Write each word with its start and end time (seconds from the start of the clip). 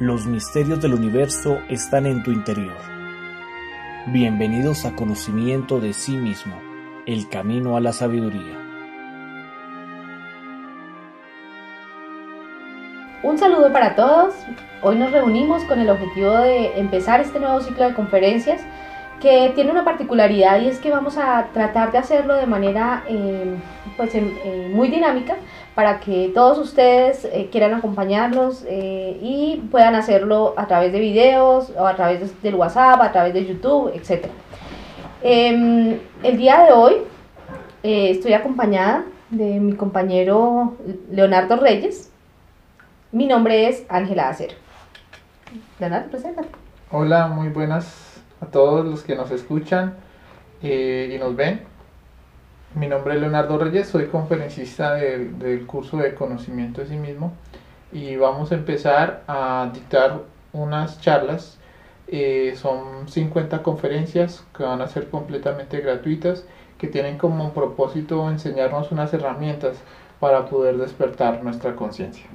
Los 0.00 0.26
misterios 0.26 0.80
del 0.80 0.94
universo 0.94 1.58
están 1.68 2.06
en 2.06 2.22
tu 2.22 2.30
interior. 2.30 2.76
Bienvenidos 4.06 4.84
a 4.84 4.94
Conocimiento 4.94 5.80
de 5.80 5.92
sí 5.92 6.12
mismo, 6.16 6.54
el 7.04 7.28
camino 7.28 7.76
a 7.76 7.80
la 7.80 7.92
sabiduría. 7.92 8.56
Un 13.24 13.38
saludo 13.38 13.72
para 13.72 13.96
todos. 13.96 14.36
Hoy 14.82 14.94
nos 14.94 15.10
reunimos 15.10 15.64
con 15.64 15.80
el 15.80 15.90
objetivo 15.90 16.30
de 16.30 16.78
empezar 16.78 17.20
este 17.20 17.40
nuevo 17.40 17.60
ciclo 17.60 17.88
de 17.88 17.94
conferencias 17.94 18.60
que 19.20 19.50
tiene 19.56 19.72
una 19.72 19.84
particularidad 19.84 20.60
y 20.60 20.68
es 20.68 20.78
que 20.78 20.92
vamos 20.92 21.18
a 21.18 21.48
tratar 21.52 21.90
de 21.90 21.98
hacerlo 21.98 22.36
de 22.36 22.46
manera 22.46 23.02
eh, 23.08 23.56
pues, 23.96 24.14
eh, 24.14 24.70
muy 24.72 24.86
dinámica 24.90 25.36
para 25.78 26.00
que 26.00 26.32
todos 26.34 26.58
ustedes 26.58 27.24
eh, 27.26 27.50
quieran 27.52 27.72
acompañarnos 27.72 28.66
y 28.68 29.62
puedan 29.70 29.94
hacerlo 29.94 30.54
a 30.56 30.66
través 30.66 30.92
de 30.92 30.98
videos 30.98 31.72
o 31.78 31.86
a 31.86 31.94
través 31.94 32.42
del 32.42 32.56
WhatsApp, 32.56 33.00
a 33.00 33.12
través 33.12 33.32
de 33.32 33.46
YouTube, 33.46 33.92
etc. 33.94 34.26
Em, 35.22 36.00
el 36.24 36.36
día 36.36 36.64
de 36.64 36.72
hoy 36.72 36.94
estoy 37.84 38.32
acompañada 38.32 39.04
de 39.30 39.60
mi 39.60 39.74
compañero 39.74 40.76
Leonardo 41.12 41.54
Reyes. 41.54 42.10
Mi 43.12 43.26
nombre 43.26 43.68
es 43.68 43.86
Ángela 43.88 44.30
Acero. 44.30 44.54
Leonardo, 45.78 46.10
preséntate. 46.10 46.48
Hola, 46.90 47.28
muy 47.28 47.50
buenas 47.50 48.20
a 48.40 48.46
todos 48.46 48.84
los 48.84 49.04
que 49.04 49.14
nos 49.14 49.30
escuchan 49.30 49.94
eh, 50.60 51.12
y 51.14 51.18
nos 51.20 51.36
ven. 51.36 51.77
Mi 52.78 52.86
nombre 52.86 53.14
es 53.14 53.20
Leonardo 53.20 53.58
Reyes, 53.58 53.88
soy 53.88 54.06
conferencista 54.06 54.94
del, 54.94 55.66
curso 55.66 55.96
de 55.96 56.14
conocimiento 56.14 56.80
de 56.80 56.86
sí 56.86 56.94
mismo 56.94 57.32
y 57.90 58.14
vamos 58.14 58.52
a 58.52 58.54
empezar 58.54 59.24
a 59.26 59.68
dictar 59.74 60.20
unas 60.52 61.00
charlas. 61.00 61.58
Eh, 62.06 62.54
son 62.56 63.08
50 63.08 63.64
conferencias 63.64 64.46
que 64.56 64.62
van 64.62 64.80
a 64.80 64.86
ser 64.86 65.08
completamente 65.10 65.80
gratuitas, 65.80 66.44
que 66.78 66.86
tienen 66.86 67.18
como 67.18 67.52
propósito 67.52 68.30
enseñarnos 68.30 68.92
unas 68.92 69.12
herramientas 69.12 69.76
para 70.20 70.46
poder 70.46 70.76
despertar 70.76 71.42
nuestra 71.42 71.74
conciencia. 71.74 72.26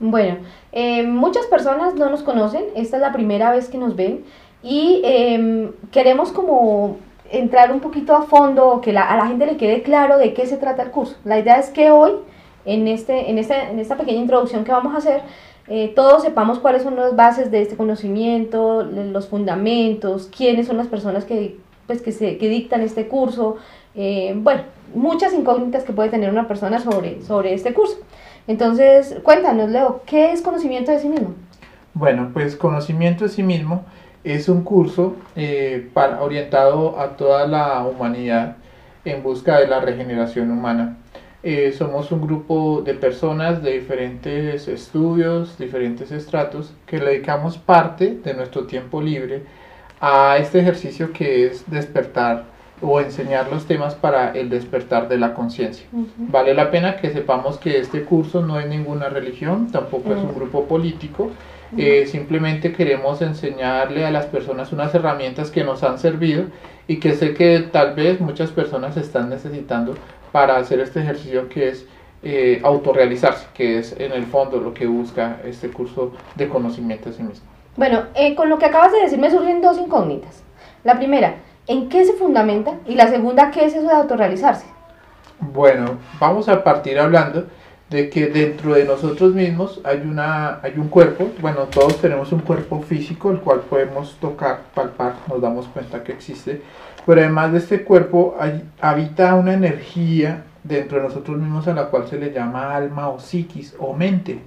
Bueno, 0.00 0.38
eh, 0.72 1.02
muchas 1.02 1.44
personas 1.48 1.94
no 1.96 2.08
nos 2.08 2.22
conocen, 2.22 2.64
esta 2.76 2.96
es 2.96 3.02
la 3.02 3.12
primera 3.12 3.50
vez 3.50 3.68
que 3.68 3.76
nos 3.76 3.94
ven 3.94 4.24
y 4.62 5.02
em, 5.04 5.72
queremos 5.90 6.32
como 6.32 6.96
entrar 7.30 7.72
un 7.72 7.80
poquito 7.80 8.14
a 8.14 8.22
fondo, 8.22 8.80
que 8.80 8.90
a 8.90 9.16
la 9.16 9.26
gente 9.26 9.46
le 9.46 9.56
quede 9.56 9.82
claro 9.82 10.18
de 10.18 10.32
qué 10.34 10.46
se 10.46 10.56
trata 10.56 10.82
el 10.82 10.90
curso. 10.90 11.16
La 11.24 11.38
idea 11.38 11.56
es 11.58 11.70
que 11.70 11.90
hoy, 11.90 12.12
en, 12.64 12.88
este, 12.88 13.30
en, 13.30 13.38
este, 13.38 13.70
en 13.70 13.78
esta 13.78 13.96
pequeña 13.96 14.20
introducción 14.20 14.64
que 14.64 14.72
vamos 14.72 14.94
a 14.94 14.98
hacer, 14.98 15.22
eh, 15.68 15.92
todos 15.96 16.22
sepamos 16.22 16.60
cuáles 16.60 16.82
son 16.82 16.96
las 16.96 17.16
bases 17.16 17.50
de 17.50 17.62
este 17.62 17.76
conocimiento, 17.76 18.82
los 18.82 19.28
fundamentos, 19.28 20.30
quiénes 20.36 20.66
son 20.66 20.76
las 20.76 20.86
personas 20.86 21.24
que, 21.24 21.58
pues, 21.86 22.02
que, 22.02 22.12
se, 22.12 22.38
que 22.38 22.48
dictan 22.48 22.82
este 22.82 23.08
curso, 23.08 23.56
eh, 23.94 24.34
bueno, 24.36 24.62
muchas 24.94 25.32
incógnitas 25.32 25.82
que 25.82 25.92
puede 25.92 26.10
tener 26.10 26.30
una 26.30 26.46
persona 26.46 26.78
sobre, 26.78 27.22
sobre 27.22 27.54
este 27.54 27.74
curso. 27.74 27.96
Entonces, 28.46 29.16
cuéntanos, 29.24 29.70
Leo, 29.70 30.02
¿qué 30.06 30.32
es 30.32 30.42
conocimiento 30.42 30.92
de 30.92 31.00
sí 31.00 31.08
mismo? 31.08 31.34
Bueno, 31.94 32.30
pues 32.32 32.56
conocimiento 32.56 33.24
de 33.24 33.30
sí 33.30 33.42
mismo 33.42 33.84
es 34.26 34.48
un 34.48 34.62
curso 34.62 35.14
eh, 35.36 35.88
para, 35.94 36.20
orientado 36.20 36.98
a 36.98 37.16
toda 37.16 37.46
la 37.46 37.84
humanidad 37.84 38.56
en 39.04 39.22
busca 39.22 39.60
de 39.60 39.68
la 39.68 39.80
regeneración 39.80 40.50
humana. 40.50 40.96
Eh, 41.44 41.72
somos 41.72 42.10
un 42.10 42.22
grupo 42.22 42.82
de 42.84 42.94
personas 42.94 43.62
de 43.62 43.74
diferentes 43.74 44.66
estudios, 44.66 45.56
diferentes 45.58 46.10
estratos, 46.10 46.74
que 46.86 46.98
le 46.98 47.10
dedicamos 47.10 47.56
parte 47.56 48.18
de 48.24 48.34
nuestro 48.34 48.66
tiempo 48.66 49.00
libre 49.00 49.44
a 50.00 50.38
este 50.38 50.58
ejercicio 50.58 51.12
que 51.12 51.46
es 51.46 51.70
despertar 51.70 52.46
o 52.82 53.00
enseñar 53.00 53.48
los 53.50 53.64
temas 53.66 53.94
para 53.94 54.32
el 54.32 54.50
despertar 54.50 55.08
de 55.08 55.18
la 55.18 55.34
conciencia. 55.34 55.86
Vale 56.16 56.52
la 56.52 56.72
pena 56.72 56.96
que 56.96 57.10
sepamos 57.10 57.58
que 57.58 57.78
este 57.78 58.02
curso 58.02 58.44
no 58.44 58.58
es 58.58 58.66
ninguna 58.66 59.08
religión, 59.08 59.70
tampoco 59.70 60.12
es 60.12 60.18
un 60.18 60.34
grupo 60.34 60.64
político, 60.64 61.30
eh, 61.76 62.06
simplemente 62.06 62.72
queremos 62.72 63.22
enseñarle 63.22 64.06
a 64.06 64.10
las 64.10 64.26
personas 64.26 64.72
unas 64.72 64.94
herramientas 64.94 65.50
que 65.50 65.64
nos 65.64 65.82
han 65.82 65.98
servido 65.98 66.44
y 66.86 66.98
que 66.98 67.14
sé 67.14 67.34
que 67.34 67.60
tal 67.60 67.94
vez 67.94 68.20
muchas 68.20 68.50
personas 68.50 68.96
están 68.96 69.30
necesitando 69.30 69.94
para 70.32 70.56
hacer 70.56 70.80
este 70.80 71.00
ejercicio 71.00 71.48
que 71.48 71.68
es 71.68 71.86
eh, 72.22 72.60
autorrealizarse, 72.62 73.46
que 73.54 73.78
es 73.78 73.98
en 73.98 74.12
el 74.12 74.26
fondo 74.26 74.58
lo 74.58 74.74
que 74.74 74.86
busca 74.86 75.38
este 75.44 75.70
curso 75.70 76.12
de 76.34 76.48
conocimiento 76.48 77.10
de 77.10 77.16
sí 77.16 77.22
mismo. 77.22 77.46
Bueno, 77.76 78.04
eh, 78.14 78.34
con 78.34 78.48
lo 78.48 78.58
que 78.58 78.66
acabas 78.66 78.92
de 78.92 79.00
decir 79.00 79.18
me 79.18 79.30
surgen 79.30 79.60
dos 79.60 79.78
incógnitas. 79.78 80.42
La 80.84 80.96
primera, 80.96 81.36
¿en 81.66 81.88
qué 81.88 82.04
se 82.04 82.14
fundamenta? 82.14 82.74
Y 82.86 82.94
la 82.94 83.08
segunda, 83.08 83.50
¿qué 83.50 83.64
es 83.66 83.74
eso 83.74 83.86
de 83.86 83.94
autorrealizarse? 83.94 84.66
Bueno, 85.40 85.98
vamos 86.18 86.48
a 86.48 86.64
partir 86.64 86.98
hablando 86.98 87.46
de 87.90 88.10
que 88.10 88.26
dentro 88.26 88.74
de 88.74 88.84
nosotros 88.84 89.32
mismos 89.34 89.80
hay, 89.84 90.00
una, 90.00 90.60
hay 90.62 90.74
un 90.76 90.88
cuerpo, 90.88 91.30
bueno, 91.40 91.62
todos 91.64 92.00
tenemos 92.00 92.32
un 92.32 92.40
cuerpo 92.40 92.82
físico, 92.82 93.30
el 93.30 93.38
cual 93.38 93.60
podemos 93.60 94.16
tocar, 94.20 94.62
palpar, 94.74 95.14
nos 95.28 95.40
damos 95.40 95.66
cuenta 95.68 96.02
que 96.02 96.12
existe, 96.12 96.62
pero 97.04 97.20
además 97.20 97.52
de 97.52 97.58
este 97.58 97.84
cuerpo 97.84 98.36
habita 98.80 99.34
una 99.36 99.54
energía 99.54 100.42
dentro 100.64 100.98
de 100.98 101.04
nosotros 101.04 101.38
mismos 101.38 101.68
a 101.68 101.74
la 101.74 101.86
cual 101.86 102.08
se 102.08 102.18
le 102.18 102.32
llama 102.32 102.74
alma 102.74 103.08
o 103.08 103.20
psiquis 103.20 103.76
o 103.78 103.94
mente. 103.94 104.40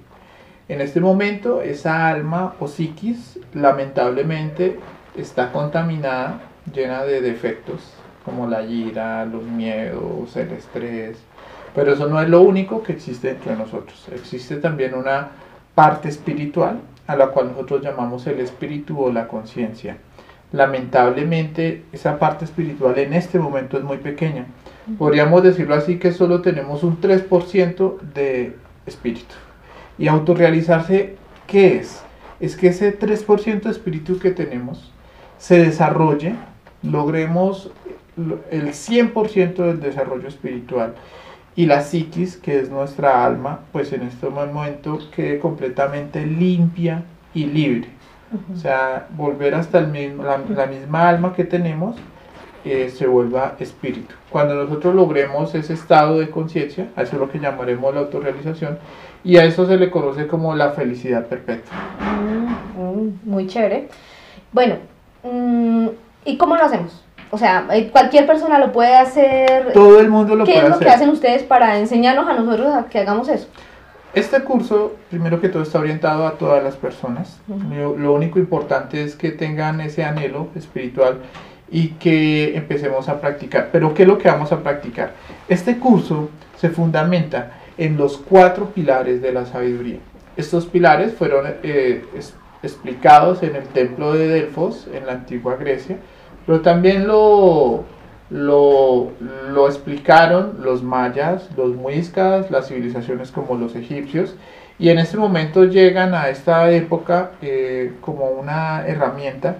En 0.68 0.82
este 0.82 1.00
momento 1.00 1.62
esa 1.62 2.08
alma 2.08 2.54
o 2.60 2.68
psiquis 2.68 3.40
lamentablemente 3.54 4.78
está 5.16 5.50
contaminada, 5.50 6.42
llena 6.72 7.04
de 7.04 7.22
defectos 7.22 7.94
como 8.24 8.46
la 8.46 8.62
ira, 8.62 9.24
los 9.24 9.42
miedos, 9.44 10.36
el 10.36 10.52
estrés, 10.52 11.16
pero 11.74 11.92
eso 11.92 12.08
no 12.08 12.20
es 12.20 12.28
lo 12.28 12.42
único 12.42 12.82
que 12.82 12.92
existe 12.92 13.30
entre 13.30 13.56
nosotros. 13.56 14.06
Existe 14.12 14.56
también 14.56 14.94
una 14.94 15.28
parte 15.74 16.08
espiritual 16.08 16.80
a 17.06 17.16
la 17.16 17.28
cual 17.28 17.48
nosotros 17.48 17.82
llamamos 17.82 18.26
el 18.26 18.40
espíritu 18.40 19.00
o 19.00 19.12
la 19.12 19.28
conciencia. 19.28 19.96
Lamentablemente 20.52 21.84
esa 21.92 22.18
parte 22.18 22.44
espiritual 22.44 22.98
en 22.98 23.14
este 23.14 23.38
momento 23.38 23.78
es 23.78 23.84
muy 23.84 23.98
pequeña. 23.98 24.46
Podríamos 24.98 25.42
decirlo 25.42 25.74
así 25.74 25.98
que 25.98 26.12
solo 26.12 26.42
tenemos 26.42 26.82
un 26.82 27.00
3% 27.00 28.00
de 28.14 28.56
espíritu. 28.86 29.34
Y 29.98 30.08
autorrealizarse, 30.08 31.16
¿qué 31.46 31.76
es? 31.76 32.02
Es 32.40 32.56
que 32.56 32.68
ese 32.68 32.98
3% 32.98 33.62
de 33.62 33.70
espíritu 33.70 34.18
que 34.18 34.30
tenemos 34.30 34.90
se 35.38 35.58
desarrolle, 35.58 36.34
logremos 36.82 37.70
el 38.50 38.68
100% 38.68 39.54
del 39.54 39.80
desarrollo 39.80 40.28
espiritual 40.28 40.94
y 41.60 41.66
la 41.66 41.82
psiquis, 41.82 42.38
que 42.38 42.58
es 42.58 42.70
nuestra 42.70 43.22
alma, 43.22 43.60
pues 43.70 43.92
en 43.92 44.00
este 44.00 44.30
momento 44.30 44.98
quede 45.14 45.38
completamente 45.38 46.24
limpia 46.24 47.02
y 47.34 47.44
libre. 47.44 47.86
O 48.50 48.56
sea, 48.56 49.08
volver 49.10 49.54
hasta 49.54 49.78
el 49.78 49.88
mismo, 49.88 50.24
la, 50.24 50.66
misma 50.66 51.06
alma 51.10 51.34
que 51.34 51.44
tenemos 51.44 51.96
eh, 52.64 52.88
se 52.88 53.06
vuelva 53.06 53.56
espíritu. 53.60 54.14
Cuando 54.30 54.54
nosotros 54.54 54.94
logremos 54.94 55.54
ese 55.54 55.74
estado 55.74 56.18
de 56.18 56.30
conciencia, 56.30 56.88
eso 56.96 57.16
es 57.16 57.20
lo 57.20 57.30
que 57.30 57.38
llamaremos 57.38 57.92
la 57.92 58.00
autorrealización, 58.00 58.78
y 59.22 59.36
a 59.36 59.44
eso 59.44 59.66
se 59.66 59.76
le 59.76 59.90
conoce 59.90 60.26
como 60.26 60.54
la 60.54 60.70
felicidad 60.70 61.26
perpetua. 61.26 61.76
Mm, 62.00 62.80
mm, 62.82 63.20
muy 63.24 63.46
chévere. 63.48 63.88
Bueno, 64.50 64.76
mm, 65.24 65.88
¿y 66.24 66.38
cómo 66.38 66.56
lo 66.56 66.64
hacemos? 66.64 67.04
O 67.30 67.38
sea, 67.38 67.66
eh, 67.72 67.88
cualquier 67.90 68.26
persona 68.26 68.58
lo 68.58 68.72
puede 68.72 68.96
hacer. 68.96 69.72
Todo 69.72 70.00
el 70.00 70.10
mundo 70.10 70.34
lo 70.34 70.44
puede 70.44 70.58
hacer. 70.58 70.68
¿Qué 70.68 70.74
es 70.74 70.80
lo 70.80 70.86
que 70.86 70.90
hacen 70.90 71.08
ustedes 71.10 71.42
para 71.44 71.78
enseñarnos 71.78 72.28
a 72.28 72.34
nosotros 72.34 72.74
a 72.74 72.86
que 72.86 72.98
hagamos 72.98 73.28
eso? 73.28 73.46
Este 74.12 74.42
curso, 74.42 74.96
primero 75.08 75.40
que 75.40 75.48
todo, 75.48 75.62
está 75.62 75.78
orientado 75.78 76.26
a 76.26 76.32
todas 76.32 76.64
las 76.64 76.74
personas. 76.74 77.38
lo, 77.46 78.12
único 78.12 78.40
importante 78.40 79.04
es 79.04 79.14
que 79.14 79.30
tengan 79.30 79.80
ese 79.80 80.02
anhelo 80.02 80.48
espiritual 80.56 81.18
y 81.70 81.90
que 81.90 82.56
empecemos 82.56 83.08
a 83.08 83.20
practicar. 83.20 83.68
Pero 83.70 83.94
¿qué 83.94 84.02
es 84.02 84.08
lo 84.08 84.18
que 84.18 84.28
vamos 84.28 84.50
a 84.50 84.58
practicar? 84.58 85.12
Este 85.48 85.78
curso 85.78 86.30
se 86.56 86.70
fundamenta 86.70 87.52
en 87.78 87.96
los 87.96 88.18
cuatro 88.18 88.70
pilares 88.70 89.22
de 89.22 89.32
la 89.32 89.46
sabiduría. 89.46 89.98
Estos 90.36 90.66
pilares 90.66 91.14
fueron 91.14 91.46
eh, 91.62 92.04
explicados 92.64 93.44
en 93.44 93.54
el 93.54 93.64
templo 93.68 94.12
de 94.12 94.26
Delfos, 94.26 94.88
en 94.92 95.06
la 95.06 95.12
antigua 95.12 95.54
Grecia, 95.54 95.98
pero 96.46 96.60
también 96.60 97.06
lo, 97.06 97.84
lo, 98.30 99.66
explicaron 99.66 100.58
los 100.62 100.82
mayas, 100.82 101.48
los 101.56 101.74
muiscas, 101.74 102.50
las 102.50 102.68
civilizaciones 102.68 103.30
como 103.30 103.56
los 103.56 103.74
egipcios, 103.76 104.36
y 104.78 104.88
en 104.88 104.98
este 104.98 105.16
momento 105.16 105.64
llegan 105.64 106.14
a 106.14 106.28
esta 106.28 106.70
época 106.70 107.32
eh, 107.42 107.92
como 108.00 108.26
una 108.26 108.86
herramienta 108.86 109.58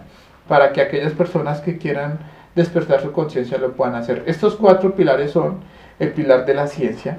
para 0.49 0.73
que 0.73 0.81
aquellas 0.81 1.13
personas 1.13 1.61
que 1.61 1.79
quieran 1.79 2.19
despertar 2.55 3.03
su 3.03 3.13
conciencia 3.13 3.59
lo 3.59 3.73
puedan 3.73 3.95
hacer. 3.95 4.25
Estos 4.27 4.57
cuatro 4.57 4.95
pilares 4.95 5.33
son 5.33 5.59
el 5.99 6.13
pilar 6.13 6.47
de 6.47 6.55
la 6.55 6.67
ciencia, 6.67 7.19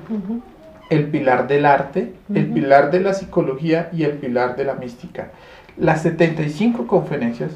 el 0.90 1.06
pilar 1.08 1.48
del 1.48 1.66
arte, 1.66 2.14
el 2.34 2.46
Ujú. 2.46 2.54
pilar 2.56 2.92
de 2.92 3.00
la 3.00 3.14
psicología 3.14 3.90
y 3.94 4.04
el 4.04 4.14
pilar 4.14 4.56
de 4.56 4.66
la 4.66 4.74
mística. 4.74 5.30
Las 5.78 6.02
75 6.02 6.88
conferencias 6.88 7.52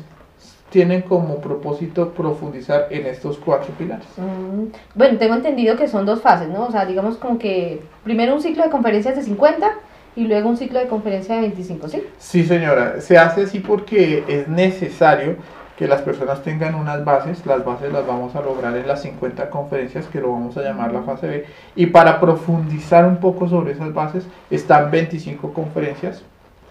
tienen 0.70 1.04
como 1.04 1.38
propósito 1.38 2.10
profundizar 2.12 2.88
en 2.90 3.06
estos 3.06 3.38
cuatro 3.38 3.74
pilares. 3.78 4.06
Mm, 4.18 4.66
Bueno, 4.96 5.18
tengo 5.18 5.36
entendido 5.36 5.76
que 5.78 5.88
son 5.88 6.06
dos 6.06 6.22
fases, 6.22 6.50
¿no? 6.50 6.66
O 6.66 6.72
sea, 6.72 6.86
digamos 6.86 7.18
como 7.18 7.38
que 7.38 7.82
primero 8.04 8.34
un 8.34 8.42
ciclo 8.42 8.64
de 8.64 8.70
conferencias 8.70 9.16
de 9.16 9.24
50 9.24 9.68
y 10.16 10.28
luego 10.28 10.50
un 10.50 10.58
ciclo 10.58 10.80
de 10.80 10.88
conferencia 10.88 11.36
de 11.36 11.42
25, 11.42 11.88
¿sí? 11.88 12.04
Sí, 12.18 12.46
señora, 12.46 13.00
se 13.02 13.18
hace 13.18 13.44
así 13.44 13.60
porque 13.60 14.24
es 14.28 14.48
necesario 14.48 15.36
que 15.78 15.88
las 15.88 16.02
personas 16.02 16.42
tengan 16.42 16.76
unas 16.76 17.04
bases. 17.04 17.46
Las 17.46 17.64
bases 17.66 17.92
las 17.92 18.08
vamos 18.08 18.34
a 18.36 18.42
lograr 18.42 18.76
en 18.78 18.88
las 18.88 19.02
50 19.02 19.50
conferencias, 19.50 20.08
que 20.08 20.22
lo 20.22 20.32
vamos 20.32 20.56
a 20.58 20.62
llamar 20.62 20.94
la 20.94 21.02
fase 21.02 21.28
B. 21.28 21.46
Y 21.76 21.88
para 21.88 22.20
profundizar 22.20 23.06
un 23.06 23.18
poco 23.18 23.50
sobre 23.50 23.74
esas 23.74 23.94
bases, 23.94 24.26
están 24.50 24.90
25 24.90 25.54
conferencias, 25.54 26.24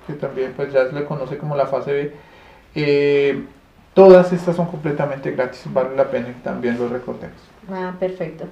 que 0.06 0.14
también 0.14 0.52
pues 0.56 0.72
ya 0.72 0.86
se 0.86 0.94
le 0.94 1.04
conoce 1.04 1.36
como 1.36 1.54
la 1.54 1.66
fase 1.66 1.92
B. 1.92 2.12
Eh, 2.74 3.44
todas 3.94 4.32
estas 4.32 4.56
son 4.56 4.66
completamente 4.66 5.30
gratis, 5.30 5.62
vale 5.66 5.96
la 5.96 6.10
pena 6.10 6.26
que 6.26 6.40
también 6.42 6.78
lo 6.78 6.88
recordemos. 6.88 7.36
Ah, 7.70 7.94
perfecto. 7.98 8.46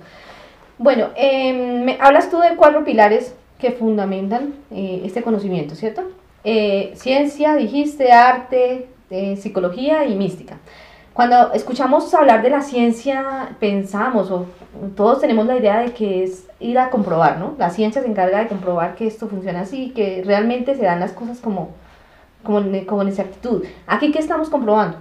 Bueno, 0.79 1.09
em, 1.17 1.85
me, 1.85 1.99
hablas 2.01 2.31
tú 2.31 2.39
de 2.41 2.57
cuatro 2.57 2.85
pilares 2.85 3.35
que 3.59 3.73
fundamentan 3.73 4.55
eh, 4.71 5.03
este 5.05 5.23
conocimiento, 5.23 5.75
¿cierto? 5.75 6.03
Eh, 6.45 6.93
ciencia, 6.97 7.55
dijiste, 7.55 8.11
arte, 8.13 8.89
eh, 9.11 9.37
psicología 9.37 10.07
y 10.07 10.17
mística. 10.17 10.57
Cuando 11.13 11.53
escuchamos 11.53 12.13
hablar 12.15 12.43
de 12.43 12.51
la 12.51 12.63
ciencia, 12.63 13.51
pensamos, 13.61 14.31
o 14.31 14.47
todos 14.97 15.21
tenemos 15.21 15.47
la 15.47 15.57
idea 15.57 15.81
de 15.81 15.93
que 15.93 16.25
es 16.25 16.47
ir 16.59 16.79
a 16.79 16.89
comprobar, 16.89 17.39
¿no? 17.39 17.55
La 17.59 17.69
ciencia 17.69 18.01
se 18.01 18.09
encarga 18.09 18.39
de 18.39 18.49
comprobar 18.49 18.95
que 18.95 19.07
esto 19.07 19.29
funciona 19.29 19.61
así, 19.61 19.91
que 19.91 20.23
realmente 20.25 20.75
se 20.75 20.83
dan 20.83 21.01
las 21.01 21.13
cosas 21.13 21.39
como, 21.39 21.71
como, 22.43 22.63
como 22.87 23.03
en 23.03 23.09
exactitud. 23.09 23.63
¿Aquí 23.87 24.11
qué 24.11 24.21
estamos 24.21 24.49
comprobando? 24.49 24.97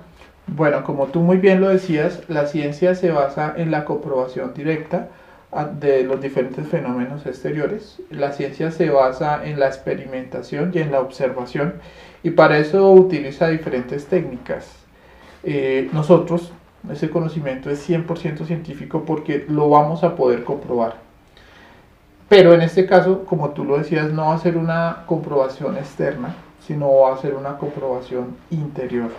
Bueno, 0.47 0.83
como 0.83 1.07
tú 1.07 1.19
muy 1.21 1.37
bien 1.37 1.61
lo 1.61 1.69
decías, 1.69 2.21
la 2.27 2.45
ciencia 2.45 2.95
se 2.95 3.11
basa 3.11 3.53
en 3.55 3.71
la 3.71 3.85
comprobación 3.85 4.53
directa 4.53 5.07
a- 5.51 5.65
de 5.65 6.03
los 6.03 6.21
diferentes 6.21 6.67
fenómenos 6.67 7.25
exteriores. 7.25 7.99
La 8.09 8.31
ciencia 8.33 8.71
se 8.71 8.89
basa 8.89 9.45
en 9.45 9.59
la 9.59 9.67
experimentación 9.67 10.71
y 10.73 10.79
en 10.79 10.91
la 10.91 10.99
observación 10.99 11.75
y 12.23 12.31
para 12.31 12.57
eso 12.57 12.91
utiliza 12.91 13.47
diferentes 13.47 14.07
técnicas. 14.07 14.67
Eh, 15.43 15.89
nosotros, 15.93 16.51
ese 16.91 17.09
conocimiento 17.09 17.69
es 17.69 17.79
100% 17.79 18.45
científico 18.45 19.03
porque 19.05 19.45
lo 19.47 19.69
vamos 19.69 20.03
a 20.03 20.15
poder 20.15 20.43
comprobar. 20.43 20.95
Pero 22.29 22.53
en 22.53 22.61
este 22.61 22.85
caso, 22.85 23.25
como 23.25 23.49
tú 23.49 23.65
lo 23.65 23.77
decías, 23.77 24.11
no 24.11 24.27
va 24.27 24.35
a 24.35 24.39
ser 24.39 24.57
una 24.57 25.03
comprobación 25.05 25.77
externa, 25.77 26.35
sino 26.71 26.99
va 26.99 27.15
a 27.15 27.17
ser 27.17 27.35
una 27.35 27.57
comprobación 27.57 28.37
interior. 28.49 29.09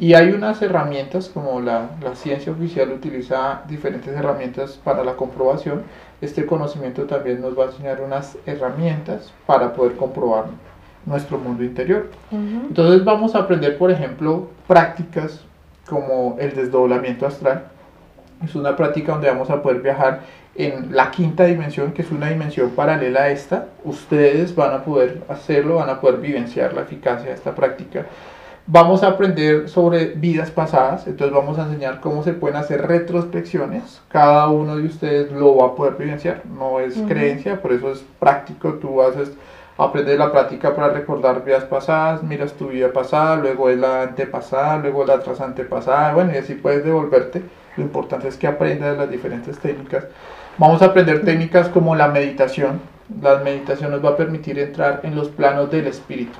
Y 0.00 0.14
hay 0.14 0.30
unas 0.30 0.60
herramientas, 0.62 1.28
como 1.28 1.60
la, 1.60 1.90
la 2.02 2.16
ciencia 2.16 2.50
oficial 2.50 2.90
utiliza 2.90 3.62
diferentes 3.68 4.12
herramientas 4.16 4.80
para 4.82 5.04
la 5.04 5.14
comprobación, 5.14 5.84
este 6.20 6.44
conocimiento 6.44 7.04
también 7.04 7.40
nos 7.40 7.56
va 7.56 7.64
a 7.64 7.66
enseñar 7.66 8.00
unas 8.00 8.36
herramientas 8.46 9.32
para 9.46 9.74
poder 9.74 9.94
comprobar 9.94 10.46
nuestro 11.06 11.38
mundo 11.38 11.62
interior. 11.62 12.10
Ujú. 12.32 12.66
Entonces 12.66 13.04
vamos 13.04 13.36
a 13.36 13.40
aprender, 13.40 13.78
por 13.78 13.92
ejemplo, 13.92 14.48
prácticas 14.66 15.44
como 15.88 16.36
el 16.40 16.52
desdoblamiento 16.52 17.28
astral. 17.28 17.68
Es 18.42 18.56
una 18.56 18.74
práctica 18.74 19.12
donde 19.12 19.28
vamos 19.28 19.50
a 19.50 19.62
poder 19.62 19.82
viajar 19.82 20.22
en 20.58 20.94
la 20.94 21.12
quinta 21.12 21.44
dimensión, 21.44 21.92
que 21.92 22.02
es 22.02 22.10
una 22.10 22.28
dimensión 22.28 22.70
paralela 22.70 23.22
a 23.22 23.30
esta. 23.30 23.68
Ustedes 23.84 24.54
van 24.54 24.74
a 24.74 24.84
poder 24.84 25.22
hacerlo, 25.28 25.76
van 25.76 25.88
a 25.88 26.00
poder 26.00 26.20
vivenciar 26.20 26.74
la 26.74 26.82
eficacia 26.82 27.28
de 27.28 27.34
esta 27.34 27.54
práctica. 27.54 28.06
Vamos 28.66 29.02
a 29.02 29.08
aprender 29.08 29.68
sobre 29.68 30.06
vidas 30.06 30.50
pasadas, 30.50 31.06
entonces 31.06 31.34
vamos 31.34 31.58
a 31.58 31.62
enseñar 31.62 32.00
cómo 32.00 32.22
se 32.22 32.34
pueden 32.34 32.56
hacer 32.56 32.86
retrospecciones. 32.86 34.02
Cada 34.08 34.48
uno 34.48 34.76
de 34.76 34.84
ustedes 34.84 35.30
lo 35.32 35.56
va 35.56 35.68
a 35.68 35.74
poder 35.74 35.94
vivenciar, 35.94 36.42
no 36.44 36.80
es 36.80 36.96
Ujú. 36.96 37.08
creencia, 37.08 37.62
por 37.62 37.72
eso 37.72 37.92
es 37.92 38.04
práctico. 38.18 38.74
Tú 38.74 39.00
haces 39.00 39.30
aprendes 39.78 40.18
la 40.18 40.32
práctica 40.32 40.74
para 40.74 40.88
recordar 40.88 41.44
vidas 41.44 41.64
pasadas, 41.64 42.24
miras 42.24 42.52
tu 42.54 42.66
vida 42.66 42.92
pasada, 42.92 43.36
luego 43.36 43.70
es 43.70 43.78
la 43.78 44.02
antepasada, 44.02 44.78
luego 44.78 45.04
la 45.04 45.20
tras 45.20 45.40
antepasada, 45.40 46.12
bueno, 46.12 46.32
y 46.34 46.38
así 46.38 46.54
puedes 46.54 46.84
devolverte. 46.84 47.42
Lo 47.76 47.84
importante 47.84 48.26
es 48.26 48.36
que 48.36 48.48
aprendas 48.48 48.98
las 48.98 49.08
diferentes 49.08 49.56
técnicas. 49.60 50.04
Vamos 50.58 50.82
a 50.82 50.86
aprender 50.86 51.24
técnicas 51.24 51.68
como 51.68 51.94
la 51.94 52.08
meditación. 52.08 52.80
La 53.22 53.36
meditación 53.38 53.90
nos 53.92 54.04
va 54.04 54.10
a 54.10 54.16
permitir 54.16 54.58
entrar 54.58 55.00
en 55.02 55.14
los 55.14 55.28
planos 55.28 55.70
del 55.70 55.86
espíritu, 55.86 56.38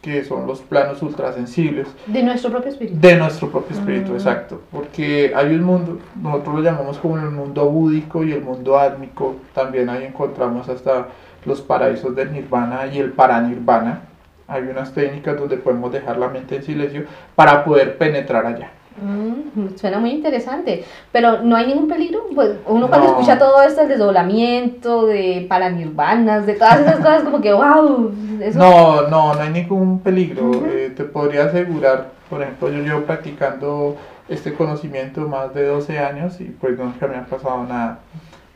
que 0.00 0.22
son 0.22 0.46
los 0.46 0.60
planos 0.60 1.02
ultrasensibles 1.02 1.88
De 2.06 2.22
nuestro 2.22 2.50
propio 2.50 2.70
espíritu. 2.70 2.96
de 3.00 3.16
nuestro 3.16 3.50
propio 3.50 3.76
espíritu, 3.76 4.12
Mm. 4.12 4.14
exacto. 4.16 4.60
Porque 4.70 5.32
hay 5.34 5.54
un 5.54 5.62
mundo, 5.64 5.98
nosotros 6.22 6.56
lo 6.56 6.60
llamamos 6.62 6.98
como 6.98 7.16
el 7.16 7.30
mundo 7.30 7.64
búdico 7.68 8.22
y 8.22 8.32
el 8.32 8.42
mundo 8.42 8.78
átmico. 8.78 9.36
También 9.54 9.88
ahí 9.88 10.04
encontramos 10.04 10.68
hasta 10.68 11.06
los 11.44 11.60
paraísos 11.60 12.14
del 12.14 12.32
nirvana 12.32 12.86
y 12.86 12.98
el 12.98 13.10
paranirvana. 13.12 14.02
Hay 14.46 14.62
unas 14.62 14.92
técnicas 14.92 15.38
donde 15.38 15.56
podemos 15.56 15.90
dejar 15.90 16.18
la 16.18 16.28
mente 16.28 16.56
en 16.56 16.62
silencio 16.62 17.04
para 17.34 17.64
poder 17.64 17.96
penetrar 17.98 18.44
allá. 18.46 18.70
Mm, 18.96 19.76
suena 19.76 19.98
muy 19.98 20.10
interesante, 20.10 20.84
pero 21.10 21.42
no 21.42 21.56
hay 21.56 21.66
ningún 21.66 21.88
peligro. 21.88 22.26
Pues 22.34 22.52
uno 22.66 22.88
cuando 22.88 23.08
No. 23.08 23.12
escucha 23.14 23.38
todo 23.38 23.62
esto, 23.62 23.82
el 23.82 23.88
desdoblamiento, 23.88 25.06
de 25.06 25.46
paranirvanas, 25.48 26.46
de 26.46 26.54
todas 26.54 26.80
esas 26.80 26.96
cosas, 26.96 27.22
como 27.24 27.40
que 27.40 27.52
wow. 27.52 28.12
Eso, 28.40 28.58
No, 28.58 29.02
no, 29.08 29.34
no 29.34 29.40
hay 29.40 29.50
ningún 29.50 30.00
peligro. 30.00 30.44
Ujú. 30.50 30.66
Eh, 30.66 30.92
te 30.96 31.04
podría 31.04 31.44
asegurar, 31.46 32.10
por 32.30 32.42
ejemplo, 32.42 32.68
yo 32.68 32.78
llevo 32.82 33.00
practicando 33.02 33.96
este 34.28 34.54
conocimiento 34.54 35.22
más 35.22 35.52
de 35.54 35.66
12 35.66 35.98
años 35.98 36.40
y 36.40 36.44
pues 36.44 36.78
nunca 36.78 37.06
me 37.06 37.16
ha 37.16 37.26
pasado 37.26 37.64
nada. 37.64 37.98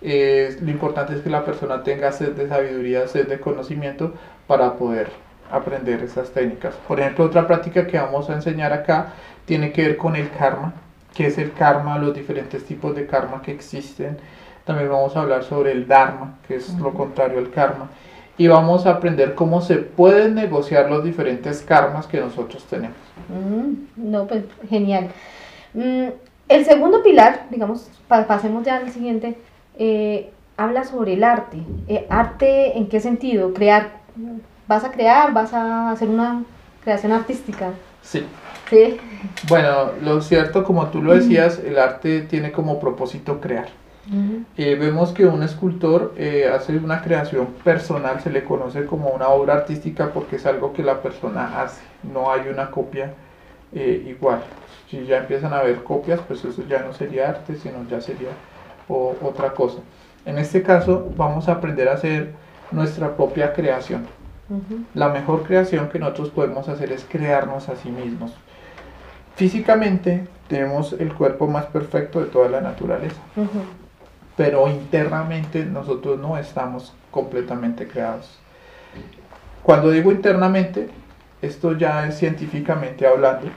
Eh, 0.01 0.57
lo 0.63 0.71
importante 0.71 1.15
es 1.15 1.21
que 1.21 1.31
la 1.31 1.45
persona 1.45 1.83
tenga 1.83 2.13
sed 2.13 2.31
de 2.33 2.49
sabiduría, 2.49 3.09
sed 3.09 3.27
de 3.29 3.41
conocimiento 3.41 4.13
para 4.47 4.75
poder 4.75 5.11
aprender 5.51 6.03
esas 6.03 6.31
técnicas. 6.31 6.75
Por 6.87 7.01
ejemplo, 7.01 7.25
otra 7.25 7.47
práctica 7.47 7.87
que 7.87 7.99
vamos 7.99 8.31
a 8.31 8.35
enseñar 8.35 8.73
acá 8.73 9.15
tiene 9.49 9.73
que 9.73 9.83
ver 9.83 9.97
con 9.97 10.15
el 10.15 10.31
karma, 10.31 10.75
qué 11.15 11.27
es 11.27 11.39
el 11.39 11.53
karma, 11.55 11.99
los 11.99 12.15
diferentes 12.15 12.65
tipos 12.67 12.95
de 12.95 13.07
karma 13.07 13.41
que 13.41 13.51
existen. 13.51 14.19
También 14.67 14.91
vamos 14.91 15.17
a 15.17 15.23
hablar 15.23 15.43
sobre 15.43 15.73
el 15.73 15.89
dharma, 15.89 16.35
que 16.47 16.57
es 16.57 16.69
lo 16.79 16.89
Ujú. 16.89 16.99
contrario 16.99 17.39
al 17.39 17.51
karma. 17.51 17.89
Y 18.37 18.47
vamos 18.47 18.85
a 18.87 18.91
aprender 18.91 19.35
cómo 19.35 19.63
se 19.63 19.77
pueden 19.77 20.35
negociar 20.35 20.91
los 20.91 21.03
diferentes 21.03 21.63
karmas 21.63 22.07
que 22.07 22.21
nosotros 22.21 22.63
tenemos. 22.67 22.97
No, 23.97 24.27
pues 24.27 24.45
genial. 24.69 25.09
Mm, 25.73 26.09
el 26.49 26.65
segundo 26.67 27.03
pilar, 27.03 27.47
digamos, 27.51 27.91
pa- 28.07 28.27
pasemos 28.27 28.65
ya 28.65 28.77
al 28.77 28.91
siguiente, 28.91 29.39
eh, 29.79 30.31
habla 30.59 30.85
sobre 30.85 31.15
el 31.15 31.25
arte. 31.25 31.57
Eh, 31.89 32.07
¿Arte 32.11 32.77
en 32.77 32.89
qué 32.89 33.01
sentido? 33.01 33.55
Crear. 33.55 33.93
¿Vas 34.69 34.85
a 34.85 34.93
crear? 34.93 35.33
¿Vas 35.33 35.55
a 35.55 35.91
hacer 35.91 36.09
una 36.09 36.43
creación 36.85 37.13
artística? 37.13 37.71
Sí. 38.03 38.25
Sí. 38.71 38.99
Bueno, 39.49 39.91
lo 40.03 40.21
cierto, 40.21 40.63
como 40.65 40.87
tú 40.89 41.03
lo 41.03 41.15
decías, 41.15 41.59
el 41.65 41.79
arte 41.79 42.23
tiene 42.23 42.53
como 42.53 42.79
propósito 42.81 43.41
crear. 43.41 43.69
Eh, 44.57 44.75
vemos 44.81 45.13
que 45.13 45.27
un 45.27 45.43
escultor 45.43 46.15
eh, 46.17 46.49
hace 46.51 46.77
una 46.79 47.03
creación 47.03 47.47
personal, 47.63 48.21
se 48.21 48.31
le 48.31 48.43
conoce 48.43 48.87
como 48.87 49.11
una 49.11 49.29
obra 49.29 49.55
artística 49.55 50.13
porque 50.15 50.37
es 50.37 50.47
algo 50.47 50.73
que 50.73 50.83
la 50.83 51.03
persona 51.03 51.61
hace, 51.61 51.83
no 52.11 52.33
hay 52.33 52.49
una 52.49 52.71
copia 52.71 53.13
eh, 53.75 54.07
igual. 54.09 54.41
Si 54.91 55.05
ya 55.05 55.19
empiezan 55.19 55.53
a 55.53 55.59
haber 55.59 55.83
copias, 55.85 56.21
pues 56.27 56.43
eso 56.43 56.63
ya 56.67 56.79
no 56.81 56.95
sería 56.95 57.29
arte, 57.29 57.57
sino 57.57 57.87
ya 57.91 58.01
sería 58.01 58.31
o- 58.89 59.15
otra 59.23 59.53
cosa. 59.53 59.81
En 60.25 60.39
este 60.39 60.63
caso 60.63 61.11
vamos 61.17 61.49
a 61.51 61.53
aprender 61.53 61.89
a 61.91 61.95
hacer 61.95 62.33
nuestra 62.71 63.15
propia 63.15 63.53
creación. 63.53 64.07
La 64.95 65.11
mejor 65.11 65.43
creación 65.43 65.91
que 65.91 65.99
nosotros 65.99 66.31
podemos 66.31 66.67
hacer 66.71 66.91
es 66.93 67.05
crearnos 67.07 67.69
a 67.69 67.77
sí 67.77 67.91
mismos. 67.91 68.33
Físicamente 69.39 70.27
tenemos 70.49 70.93
el 70.95 71.15
cuerpo 71.15 71.47
más 71.47 71.67
perfecto 71.67 72.19
de 72.19 72.27
toda 72.27 72.49
la 72.49 72.61
naturaleza 72.61 73.21
Ujú. 73.37 73.61
pero 74.37 74.67
internamente 74.69 75.65
nosotros 75.65 76.19
no 76.19 76.37
estamos 76.37 76.93
completamente 77.13 77.87
creados. 77.87 78.37
Cuando 79.63 79.91
digo 79.93 80.11
internamente, 80.11 80.89
esto 81.41 81.77
ya 81.77 82.09
es 82.09 82.19
científicamente 82.19 83.07
hablando, 83.07 83.49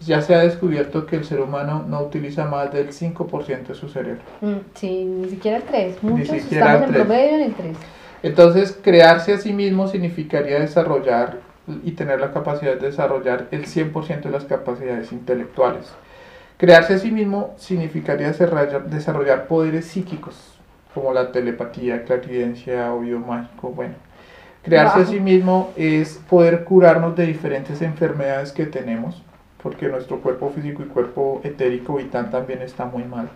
ya 0.00 0.22
se 0.22 0.32
ha 0.34 0.38
descubierto 0.38 1.06
que 1.06 1.16
el 1.16 1.24
ser 1.24 1.40
humano 1.40 1.84
no 1.88 2.02
utiliza 2.02 2.44
más 2.44 2.72
del 2.72 2.92
5% 2.92 3.66
de 3.66 3.74
su 3.74 3.88
cerebro. 3.88 4.22
Mm, 4.40 4.56
Sí, 4.74 5.04
ni 5.04 5.28
siquiera 5.28 5.56
el 5.56 5.64
3. 5.64 6.02
Muchos 6.02 6.36
estamos 6.36 6.88
en 6.88 6.94
promedio 6.94 7.34
en 7.34 7.42
el 7.42 7.54
3. 7.54 7.76
Entonces, 8.22 8.78
crearse 8.80 9.32
a 9.34 9.38
sí 9.38 9.52
mismo 9.52 9.88
significaría 9.88 10.60
desarrollar 10.60 11.38
y 11.84 11.92
tener 11.92 12.20
la 12.20 12.32
capacidad 12.32 12.74
de 12.74 12.86
desarrollar 12.86 13.48
el 13.50 13.66
100% 13.66 14.22
de 14.22 14.30
las 14.30 14.44
capacidades 14.44 15.12
intelectuales. 15.12 15.92
Crearse 16.56 16.94
a 16.94 16.98
sí 16.98 17.10
mismo 17.10 17.54
significaría 17.56 18.32
desarrollar, 18.32 19.46
poderes 19.46 19.86
psíquicos, 19.86 20.58
como 20.94 21.12
la 21.12 21.32
telepatía, 21.32 22.04
clarividencia, 22.04 22.92
oído 22.92 23.18
mágico, 23.18 23.70
bueno. 23.70 23.94
Crearse 24.62 25.00
a 25.00 25.06
sí 25.06 25.20
mismo 25.20 25.72
es 25.76 26.20
poder 26.28 26.64
curarnos 26.64 27.16
de 27.16 27.24
diferentes 27.26 27.80
enfermedades 27.80 28.52
que 28.52 28.66
tenemos, 28.66 29.22
porque 29.62 29.88
nuestro 29.88 30.20
cuerpo 30.20 30.50
físico 30.50 30.82
y 30.82 30.86
cuerpo 30.86 31.40
etérico 31.44 31.96
vital 31.96 32.30
también 32.30 32.60
está 32.60 32.84
muy 32.84 33.04
mal. 33.04 33.30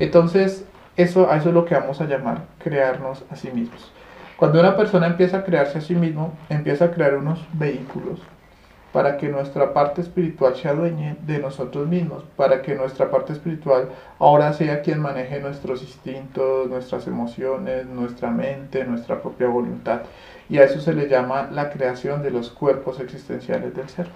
Entonces, 0.00 0.64
eso, 0.96 1.30
a 1.30 1.36
eso 1.36 1.50
es 1.50 1.54
lo 1.54 1.66
que 1.66 1.74
vamos 1.74 2.00
a 2.00 2.06
llamar 2.06 2.46
crearnos 2.58 3.24
a 3.30 3.36
sí 3.36 3.50
mismos. 3.52 3.92
Cuando 4.36 4.60
una 4.60 4.76
persona 4.76 5.06
empieza 5.06 5.38
a 5.38 5.44
crearse 5.44 5.78
a 5.78 5.80
sí 5.80 5.94
mismo, 5.94 6.36
empieza 6.50 6.86
a 6.86 6.90
crear 6.90 7.16
unos 7.16 7.46
vehículos 7.54 8.20
para 8.92 9.16
que 9.16 9.28
nuestra 9.28 9.72
parte 9.72 10.02
espiritual 10.02 10.54
se 10.56 10.68
adueñe 10.68 11.16
de 11.26 11.38
nosotros 11.38 11.88
mismos, 11.88 12.22
para 12.36 12.60
que 12.60 12.74
nuestra 12.74 13.10
parte 13.10 13.32
espiritual 13.32 13.88
ahora 14.18 14.52
sea 14.52 14.82
quien 14.82 15.00
maneje 15.00 15.40
nuestros 15.40 15.82
instintos, 15.82 16.68
nuestras 16.68 17.06
emociones, 17.06 17.86
nuestra 17.86 18.30
mente, 18.30 18.84
nuestra 18.84 19.22
propia 19.22 19.48
voluntad. 19.48 20.02
Y 20.50 20.58
a 20.58 20.64
eso 20.64 20.80
se 20.80 20.92
le 20.92 21.08
llama 21.08 21.48
la 21.50 21.70
creación 21.70 22.22
de 22.22 22.30
los 22.30 22.50
cuerpos 22.50 23.00
existenciales 23.00 23.74
del 23.74 23.88
ser. 23.88 24.06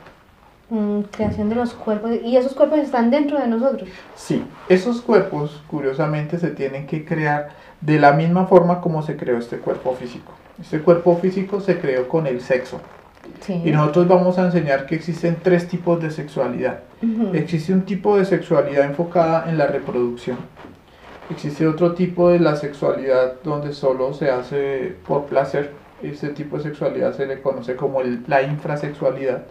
Mm, 0.70 1.00
creación 1.10 1.48
de 1.48 1.56
los 1.56 1.74
cuerpos. 1.74 2.12
Y 2.24 2.36
esos 2.36 2.54
cuerpos 2.54 2.78
están 2.78 3.10
dentro 3.10 3.38
de 3.38 3.48
nosotros. 3.48 3.88
Sí, 4.14 4.44
esos 4.68 5.00
cuerpos 5.00 5.60
curiosamente 5.68 6.38
se 6.38 6.50
tienen 6.50 6.86
que 6.86 7.04
crear 7.04 7.50
de 7.80 7.98
la 7.98 8.12
misma 8.12 8.46
forma 8.46 8.80
como 8.80 9.02
se 9.02 9.16
creó 9.16 9.36
este 9.38 9.58
cuerpo 9.58 9.94
físico. 9.94 10.32
Este 10.60 10.80
cuerpo 10.80 11.16
físico 11.16 11.60
se 11.60 11.78
creó 11.80 12.06
con 12.08 12.26
el 12.26 12.40
sexo. 12.40 12.80
Sí. 13.40 13.60
Y 13.64 13.70
nosotros 13.72 14.06
vamos 14.08 14.38
a 14.38 14.46
enseñar 14.46 14.86
que 14.86 14.94
existen 14.94 15.36
tres 15.42 15.66
tipos 15.68 16.00
de 16.00 16.10
sexualidad. 16.10 16.80
Ujú. 17.02 17.34
Existe 17.34 17.72
un 17.72 17.82
tipo 17.82 18.16
de 18.16 18.24
sexualidad 18.24 18.84
enfocada 18.84 19.48
en 19.48 19.58
la 19.58 19.66
reproducción. 19.66 20.36
Existe 21.30 21.66
otro 21.66 21.94
tipo 21.94 22.28
de 22.28 22.40
la 22.40 22.56
sexualidad 22.56 23.34
donde 23.44 23.72
solo 23.72 24.12
se 24.14 24.30
hace 24.30 24.96
por 25.06 25.26
placer. 25.26 25.72
Este 26.02 26.28
tipo 26.30 26.56
de 26.56 26.62
sexualidad 26.64 27.14
se 27.16 27.26
le 27.26 27.40
conoce 27.40 27.76
como 27.76 28.00
el- 28.00 28.22
la 28.26 28.42
infrasexualidad, 28.42 29.42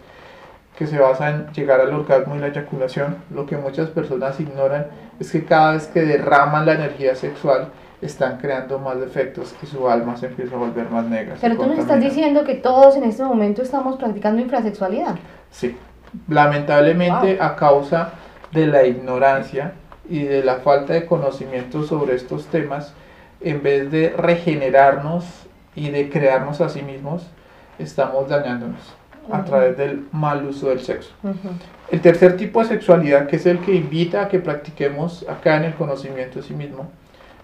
que 0.80 0.86
se 0.86 0.98
basa 0.98 1.28
en 1.28 1.52
llegar 1.52 1.78
al 1.78 1.92
orgasmo 1.92 2.36
y 2.36 2.38
la 2.38 2.46
eyaculación. 2.46 3.18
Lo 3.34 3.44
que 3.44 3.58
muchas 3.58 3.90
personas 3.90 4.40
ignoran 4.40 4.86
es 5.20 5.30
que 5.30 5.44
cada 5.44 5.72
vez 5.72 5.86
que 5.88 6.00
derraman 6.00 6.64
la 6.64 6.72
energía 6.72 7.14
sexual, 7.14 7.68
están 8.00 8.38
creando 8.38 8.78
más 8.78 8.98
defectos 8.98 9.54
y 9.62 9.66
su 9.66 9.86
alma 9.90 10.16
se 10.16 10.28
empieza 10.28 10.56
a 10.56 10.58
volver 10.58 10.88
más 10.88 11.04
negra. 11.04 11.36
Pero 11.38 11.58
tú 11.58 11.66
nos 11.66 11.80
estás 11.80 12.00
diciendo 12.00 12.44
que 12.44 12.54
todos 12.54 12.96
en 12.96 13.04
este 13.04 13.22
momento 13.22 13.60
estamos 13.60 13.98
practicando 13.98 14.40
infrasexualidad. 14.40 15.16
Sí, 15.50 15.76
lamentablemente 16.26 17.36
a 17.38 17.56
causa 17.56 18.12
de 18.50 18.66
la 18.66 18.86
ignorancia 18.86 19.74
y 20.08 20.22
de 20.22 20.42
la 20.42 20.60
falta 20.60 20.94
de 20.94 21.04
conocimiento 21.04 21.82
sobre 21.82 22.14
estos 22.14 22.46
temas, 22.46 22.94
en 23.42 23.62
vez 23.62 23.90
de 23.90 24.14
regenerarnos 24.16 25.26
y 25.74 25.90
de 25.90 26.08
crearnos 26.08 26.62
a 26.62 26.70
sí 26.70 26.80
mismos, 26.80 27.26
estamos 27.78 28.30
dañándonos 28.30 28.99
a 29.32 29.44
través 29.44 29.76
del 29.76 30.06
mal 30.12 30.44
uso 30.46 30.68
del 30.68 30.80
sexo. 30.80 31.10
El 31.90 32.00
tercer 32.00 32.36
tipo 32.36 32.60
de 32.60 32.68
sexualidad, 32.68 33.26
que 33.26 33.36
es 33.36 33.46
el 33.46 33.58
que 33.60 33.74
invita 33.74 34.22
a 34.22 34.28
que 34.28 34.38
practiquemos 34.38 35.26
acá 35.28 35.56
en 35.56 35.64
el 35.64 35.74
conocimiento 35.74 36.40
de 36.40 36.46
sí 36.46 36.54
mismo, 36.54 36.90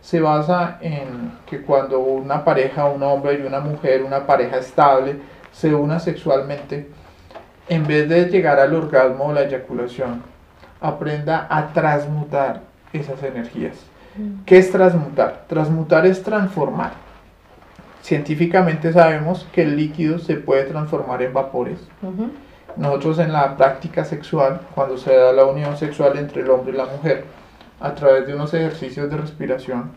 se 0.01 0.21
basa 0.21 0.79
en 0.81 1.33
que 1.47 1.63
cuando 1.63 1.99
una 1.99 2.45
pareja, 2.45 2.85
un 2.87 3.03
hombre 3.03 3.41
y 3.43 3.47
una 3.47 3.61
mujer, 3.61 4.05
una 4.05 4.27
pareja 4.27 4.59
estable, 4.59 5.17
se 5.53 5.75
una 5.75 5.99
sexualmente, 5.99 6.89
en 7.69 7.87
vez 7.87 8.09
de 8.09 8.27
llegar 8.27 8.61
al 8.61 8.75
orgasmo 8.75 9.27
o 9.27 9.33
la 9.33 9.43
eyaculación, 9.43 10.23
aprenda 10.81 11.47
a 11.51 11.73
transmutar 11.73 12.61
esas 12.93 13.23
energías. 13.23 13.77
¿Qué 14.45 14.59
es 14.59 14.71
transmutar? 14.71 15.45
Transmutar 15.49 16.07
es 16.07 16.23
transformar. 16.23 17.06
Científicamente 18.07 18.93
sabemos 18.93 19.49
que 19.53 19.63
el 19.63 19.75
líquido 19.75 20.21
se 20.21 20.37
puede 20.37 20.63
transformar 20.63 21.23
en 21.23 21.33
vapores. 21.33 21.81
Ujú. 22.03 22.31
Nosotros 22.77 23.19
en 23.19 23.33
la 23.33 23.57
práctica 23.57 24.05
sexual, 24.05 24.61
cuando 24.77 24.97
se 24.97 25.13
da 25.13 25.33
la 25.33 25.45
unión 25.45 25.77
sexual 25.77 26.17
entre 26.17 26.43
el 26.43 26.51
hombre 26.51 26.73
y 26.73 26.77
la 26.77 26.87
mujer, 26.87 27.25
a 27.81 27.97
través 27.97 28.29
de 28.29 28.35
unos 28.35 28.55
ejercicios 28.55 29.11
de 29.11 29.17
respiración, 29.17 29.91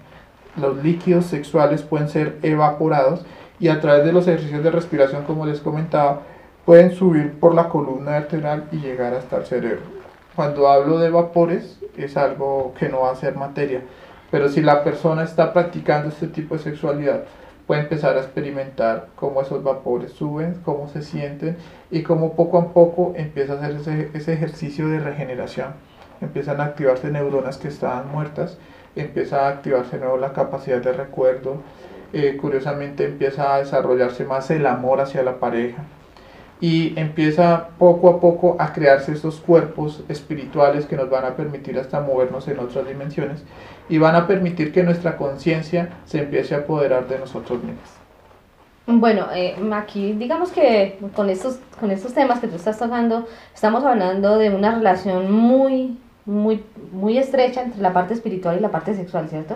los 0.56 0.84
líquidos 0.84 1.26
sexuales 1.26 1.84
pueden 1.84 2.10
ser 2.10 2.40
evaporados 2.42 3.28
y 3.60 3.68
a 3.68 3.80
través 3.80 4.04
de 4.04 4.12
los 4.12 4.28
ejercicios 4.28 4.64
de 4.64 4.72
respiración, 4.72 5.26
como 5.26 5.46
les 5.46 5.60
comentaba, 5.60 6.22
pueden 6.66 6.96
subir 6.96 7.40
por 7.40 7.54
la 7.54 7.70
columna 7.70 8.14
vertebral 8.14 8.64
y 8.72 8.78
llegar 8.78 9.14
hasta 9.14 9.38
el 9.38 9.46
cerebro. 9.46 9.84
Cuando 10.36 10.68
hablo 10.68 10.98
de 10.98 11.12
vapores, 11.12 11.78
es 11.96 12.18
algo 12.18 12.74
que 12.74 12.90
no 12.90 13.02
va 13.02 13.12
a 13.12 13.16
ser 13.16 13.36
materia, 13.36 13.84
pero 14.32 14.50
si 14.50 14.62
la 14.62 14.84
persona 14.84 15.22
está 15.22 15.54
practicando 15.54 16.10
este 16.10 16.26
tipo 16.26 16.56
de 16.56 16.64
sexualidad, 16.64 17.26
puede 17.70 17.82
empezar 17.82 18.18
a 18.18 18.22
experimentar 18.22 19.10
cómo 19.16 19.44
esos 19.44 19.62
vapores 19.62 20.14
suben, 20.14 20.60
cómo 20.66 20.90
se 20.90 21.04
sienten 21.04 21.56
y 21.92 22.02
cómo 22.02 22.34
poco 22.34 22.58
a 22.58 22.74
poco 22.74 23.14
empieza 23.16 23.54
a 23.54 23.58
hacer 23.58 23.76
ese, 23.76 24.10
ese 24.16 24.34
ejercicio 24.34 24.88
de 24.88 25.00
regeneración. 25.00 25.76
Empiezan 26.20 26.62
a 26.62 26.64
activarse 26.64 27.12
neuronas 27.12 27.60
que 27.60 27.68
estaban 27.68 28.12
muertas, 28.12 28.58
empieza 28.96 29.46
a 29.46 29.50
activarse 29.50 29.98
de 29.98 30.02
nuevo 30.02 30.18
la 30.18 30.34
capacidad 30.34 30.82
de 30.82 30.94
recuerdo, 30.94 31.58
eh, 32.12 32.38
curiosamente 32.42 33.06
empieza 33.06 33.54
a 33.54 33.60
desarrollarse 33.60 34.26
más 34.26 34.50
el 34.50 34.66
amor 34.66 35.00
hacia 35.00 35.22
la 35.22 35.40
pareja 35.40 35.84
y 36.62 36.98
empieza 37.00 37.70
poco 37.78 38.10
a 38.10 38.20
poco 38.20 38.58
a 38.60 38.74
crearse 38.74 39.14
estos 39.14 39.40
cuerpos 39.40 40.04
espirituales 40.10 40.86
que 40.86 40.98
nos 40.98 41.10
van 41.10 41.26
a 41.26 41.36
permitir 41.36 41.80
hasta 41.80 42.02
movernos 42.02 42.48
en 42.48 42.60
otras 42.60 42.88
dimensiones 42.88 43.44
y 43.88 43.98
van 43.98 44.16
a 44.16 44.28
permitir 44.28 44.74
que 44.74 44.84
nuestra 44.84 45.16
conciencia 45.16 45.90
se 46.06 46.20
empiece 46.20 46.56
a 46.56 46.60
apoderar 46.60 47.08
de 47.08 47.20
nosotros 47.20 47.64
mismos. 47.64 47.90
Bueno, 48.88 49.28
eh, 49.34 49.56
aquí 49.74 50.14
digamos 50.14 50.52
que 50.52 50.98
con 51.16 51.30
estos, 51.30 51.60
con 51.80 51.92
estos 51.92 52.14
temas 52.14 52.40
que 52.40 52.48
tú 52.48 52.56
estás 52.56 52.80
tocando, 52.80 53.28
estamos 53.54 53.84
hablando 53.84 54.38
de 54.38 54.50
una 54.50 54.74
relación 54.74 55.32
muy, 55.32 55.98
muy, 56.26 56.64
muy 56.92 57.18
estrecha 57.18 57.62
entre 57.62 57.82
la 57.82 57.94
parte 57.94 58.16
espiritual 58.16 58.58
y 58.58 58.62
la 58.62 58.70
parte 58.70 58.96
sexual, 58.96 59.30
¿cierto? 59.30 59.56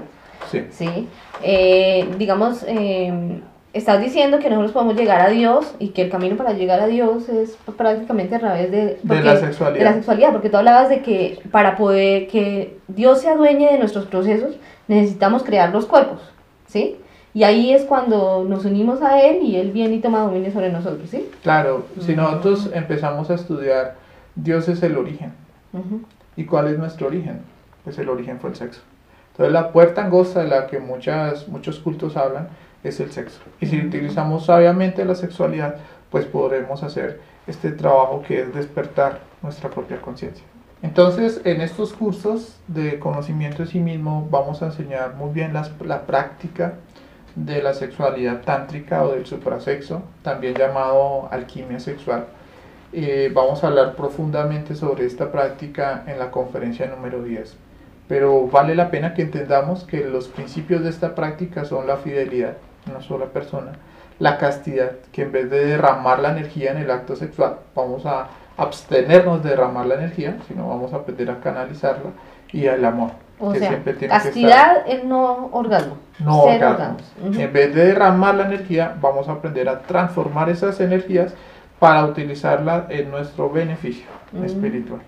Sí, 0.51 0.65
Sí. 0.69 1.07
Eh, 1.41 2.07
digamos, 2.17 2.63
eh, 2.67 3.41
estás 3.73 4.01
diciendo 4.01 4.39
que 4.39 4.49
nosotros 4.49 4.71
podemos 4.71 4.95
llegar 4.95 5.21
a 5.21 5.29
Dios 5.29 5.73
y 5.79 5.89
que 5.89 6.03
el 6.03 6.09
camino 6.09 6.35
para 6.37 6.53
llegar 6.53 6.79
a 6.79 6.85
Dios 6.87 7.27
es 7.29 7.57
prácticamente 7.75 8.35
a 8.35 8.39
través 8.39 8.69
de, 8.71 8.85
de 8.85 8.99
porque- 9.07 9.23
la 9.23 9.33
de 9.33 9.39
la 9.41 9.47
sexualidad. 9.47 9.93
sexualidad, 9.95 10.31
porque 10.31 10.49
tú 10.49 10.57
hablabas 10.57 10.89
de 10.89 11.01
que 11.01 11.39
para 11.51 11.75
poder 11.75 12.27
que 12.27 12.77
Dios 12.87 13.21
se 13.21 13.29
adueñe 13.29 13.71
de 13.71 13.79
nuestros 13.79 14.05
procesos, 14.05 14.55
necesitamos 14.87 15.43
crear 15.43 15.71
los 15.71 15.85
cuerpos, 15.85 16.19
¿sí? 16.67 16.97
Y 17.33 17.43
ahí 17.43 17.73
es 17.73 17.83
cuando 17.85 18.45
nos 18.47 18.63
unimos 18.65 19.01
a 19.01 19.19
Él 19.23 19.41
y 19.41 19.55
Él 19.55 19.71
viene 19.71 19.95
y 19.95 19.99
toma 20.01 20.19
dominio 20.19 20.51
sobre 20.51 20.69
nosotros, 20.71 21.09
¿sí? 21.09 21.27
Claro, 21.41 21.85
si 21.99 22.11
Ujú. 22.11 22.21
nosotros 22.21 22.69
empezamos 22.75 23.31
a 23.31 23.33
estudiar, 23.33 23.95
Dios 24.35 24.67
es 24.69 24.83
el 24.83 24.95
origen. 24.97 25.33
Ujú. 25.73 26.01
¿Y 26.35 26.45
cuál 26.45 26.67
es 26.67 26.77
nuestro 26.77 27.07
origen? 27.07 27.39
Pues 27.83 27.97
el 27.97 28.07
origen 28.09 28.39
fue 28.39 28.51
el 28.51 28.55
sexo. 28.55 28.81
Entonces 29.31 29.51
la 29.51 29.71
puerta 29.71 30.03
angosta 30.05 30.43
de 30.43 30.47
la 30.47 30.67
que 30.67 30.77
muchas, 30.79 31.47
muchos 31.47 31.79
cultos 31.79 32.15
hablan 32.17 32.49
es 32.83 32.99
el 32.99 33.11
sexo. 33.11 33.39
Y 33.59 33.67
si 33.67 33.79
utilizamos 33.79 34.45
sabiamente 34.45 35.05
la 35.05 35.15
sexualidad, 35.15 35.77
pues 36.09 36.25
podremos 36.25 36.83
hacer 36.83 37.19
este 37.47 37.71
trabajo 37.71 38.23
que 38.27 38.41
es 38.41 38.53
despertar 38.53 39.19
nuestra 39.41 39.69
propia 39.69 40.01
conciencia. 40.01 40.45
Entonces, 40.81 41.41
en 41.45 41.61
estos 41.61 41.93
cursos 41.93 42.57
de 42.67 42.99
conocimiento 42.99 43.63
de 43.63 43.69
sí 43.69 43.79
mismo 43.79 44.27
vamos 44.29 44.61
a 44.61 44.65
enseñar 44.67 45.15
muy 45.15 45.31
bien 45.33 45.53
las- 45.53 45.71
la 45.81 46.01
práctica 46.01 46.73
de 47.35 47.63
la 47.63 47.73
sexualidad 47.73 48.41
tántrica 48.41 49.03
o 49.03 49.11
del 49.13 49.25
suprasexo, 49.25 50.03
también 50.21 50.53
llamado 50.55 51.29
alquimia 51.31 51.79
sexual. 51.79 52.25
Eh, 52.91 53.31
vamos 53.33 53.63
a 53.63 53.67
hablar 53.67 53.95
profundamente 53.95 54.75
sobre 54.75 55.05
esta 55.05 55.31
práctica 55.31 56.03
en 56.05 56.19
la 56.19 56.29
conferencia 56.31 56.85
número 56.85 57.23
10. 57.23 57.55
Pero 58.07 58.47
vale 58.47 58.75
la 58.75 58.91
pena 58.91 59.13
que 59.13 59.23
entendamos 59.23 59.85
que 59.85 60.03
los 60.05 60.27
principios 60.27 60.83
de 60.83 60.89
esta 60.89 61.15
práctica 61.15 61.65
son 61.65 61.87
la 61.87 61.97
fidelidad 61.97 62.57
una 62.87 63.01
sola 63.01 63.25
persona, 63.25 63.73
la 64.19 64.37
castidad, 64.37 64.91
que 65.11 65.23
en 65.23 65.31
vez 65.31 65.49
de 65.49 65.65
derramar 65.65 66.19
la 66.19 66.31
energía 66.31 66.71
en 66.71 66.77
el 66.77 66.91
acto 66.91 67.15
sexual, 67.15 67.57
vamos 67.75 68.05
a 68.05 68.27
abstenernos 68.57 69.43
de 69.43 69.51
derramar 69.51 69.85
la 69.85 69.95
energía, 69.95 70.37
sino 70.47 70.67
vamos 70.67 70.93
a 70.93 70.97
aprender 70.97 71.29
a 71.31 71.39
canalizarla, 71.39 72.11
y 72.51 72.65
el 72.65 72.85
amor, 72.85 73.11
O 73.39 73.51
que 73.51 73.59
sea, 73.59 73.69
siempre 73.69 73.93
tiene 73.93 74.11
que 74.11 74.17
estar 74.17 74.31
castidad 74.31 74.87
es 74.87 75.03
no 75.03 75.49
orgasmo. 75.51 75.97
no 76.19 76.41
orgasmos. 76.43 77.01
En 77.23 77.51
vez 77.51 77.73
de 77.73 77.85
derramar 77.87 78.35
la 78.35 78.45
energía, 78.45 78.95
vamos 79.01 79.27
a 79.27 79.33
aprender 79.33 79.67
a 79.67 79.81
transformar 79.81 80.49
esas 80.49 80.79
energías 80.79 81.33
para 81.79 82.05
utilizarla 82.05 82.85
en 82.89 83.09
nuestro 83.09 83.49
beneficio 83.49 84.05
espiritual. 84.45 85.01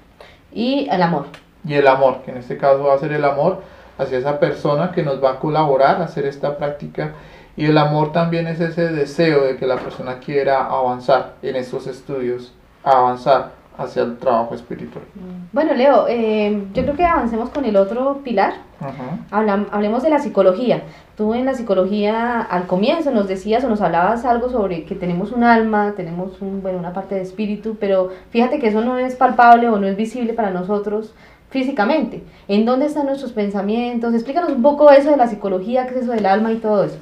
Y 0.52 0.88
el 0.90 1.02
amor. 1.02 1.28
Y 1.64 1.76
el 1.76 1.88
amor, 1.88 2.22
que 2.24 2.32
en 2.32 2.38
este 2.38 2.58
caso 2.58 2.84
va 2.84 2.96
a 2.96 2.98
ser 2.98 3.14
el 3.14 3.24
amor 3.24 3.62
hacia 3.98 4.18
esa 4.18 4.40
persona 4.40 4.92
que 4.92 5.04
nos 5.04 5.24
va 5.24 5.32
a 5.32 5.40
colaborar 5.40 6.02
a 6.02 6.06
hacer 6.06 6.26
esta 6.26 6.58
práctica. 6.58 7.14
Y 7.58 7.66
el 7.66 7.78
amor 7.78 8.12
también 8.12 8.48
es 8.48 8.60
ese 8.60 8.92
deseo 8.92 9.46
de 9.46 9.56
que 9.58 9.66
la 9.66 9.78
persona 9.78 10.20
quiera 10.20 10.66
avanzar 10.66 11.36
en 11.42 11.56
estos 11.56 11.88
estudios, 11.88 12.54
avanzar 12.84 13.52
hacia 13.78 14.04
el 14.04 14.18
trabajo 14.18 14.56
espiritual. 14.56 15.04
Bueno, 15.52 15.74
Leo, 15.74 16.06
eh, 16.08 16.64
yo 16.74 16.84
creo 16.84 16.96
que 16.96 17.04
avancemos 17.06 17.50
con 17.50 17.66
el 17.66 17.76
otro 17.76 18.22
pilar. 18.24 18.54
Ujú. 18.80 19.36
Hablam- 19.36 19.68
hablemos 19.72 20.02
de 20.04 20.10
la 20.10 20.20
psicología. 20.20 20.84
Tú 21.18 21.34
en 21.34 21.46
la 21.46 21.54
psicología 21.54 22.42
al 22.42 22.68
comienzo 22.68 23.12
nos 23.12 23.28
decías 23.28 23.64
o 23.64 23.70
nos 23.70 23.82
hablabas 23.82 24.24
algo 24.26 24.50
sobre 24.50 24.84
que 24.86 24.96
tenemos 24.96 25.32
un 25.32 25.44
alma, 25.44 25.94
tenemos 25.96 26.42
un, 26.42 26.62
bueno, 26.62 26.78
una 26.78 26.94
parte 26.94 27.16
de 27.16 27.22
espíritu, 27.22 27.78
pero 27.80 28.12
fíjate 28.32 28.60
que 28.60 28.68
eso 28.68 28.82
no 28.82 28.98
es 28.98 29.16
palpable 29.16 29.68
o 29.70 29.78
no 29.78 29.88
es 29.88 29.96
visible 29.98 30.34
para 30.34 30.52
nosotros 30.52 31.14
físicamente. 31.50 32.24
¿En 32.48 32.66
dónde 32.66 32.86
están 32.88 33.06
nuestros 33.06 33.32
pensamientos? 33.32 34.14
Explícanos 34.14 34.52
un 34.52 34.62
poco 34.62 34.92
eso 34.92 35.12
de 35.12 35.18
la 35.18 35.28
psicología, 35.28 35.88
qué 35.88 35.96
es 35.96 36.04
eso 36.04 36.12
del 36.12 36.26
alma 36.26 36.52
y 36.52 36.58
todo 36.58 36.84
eso. 36.84 36.98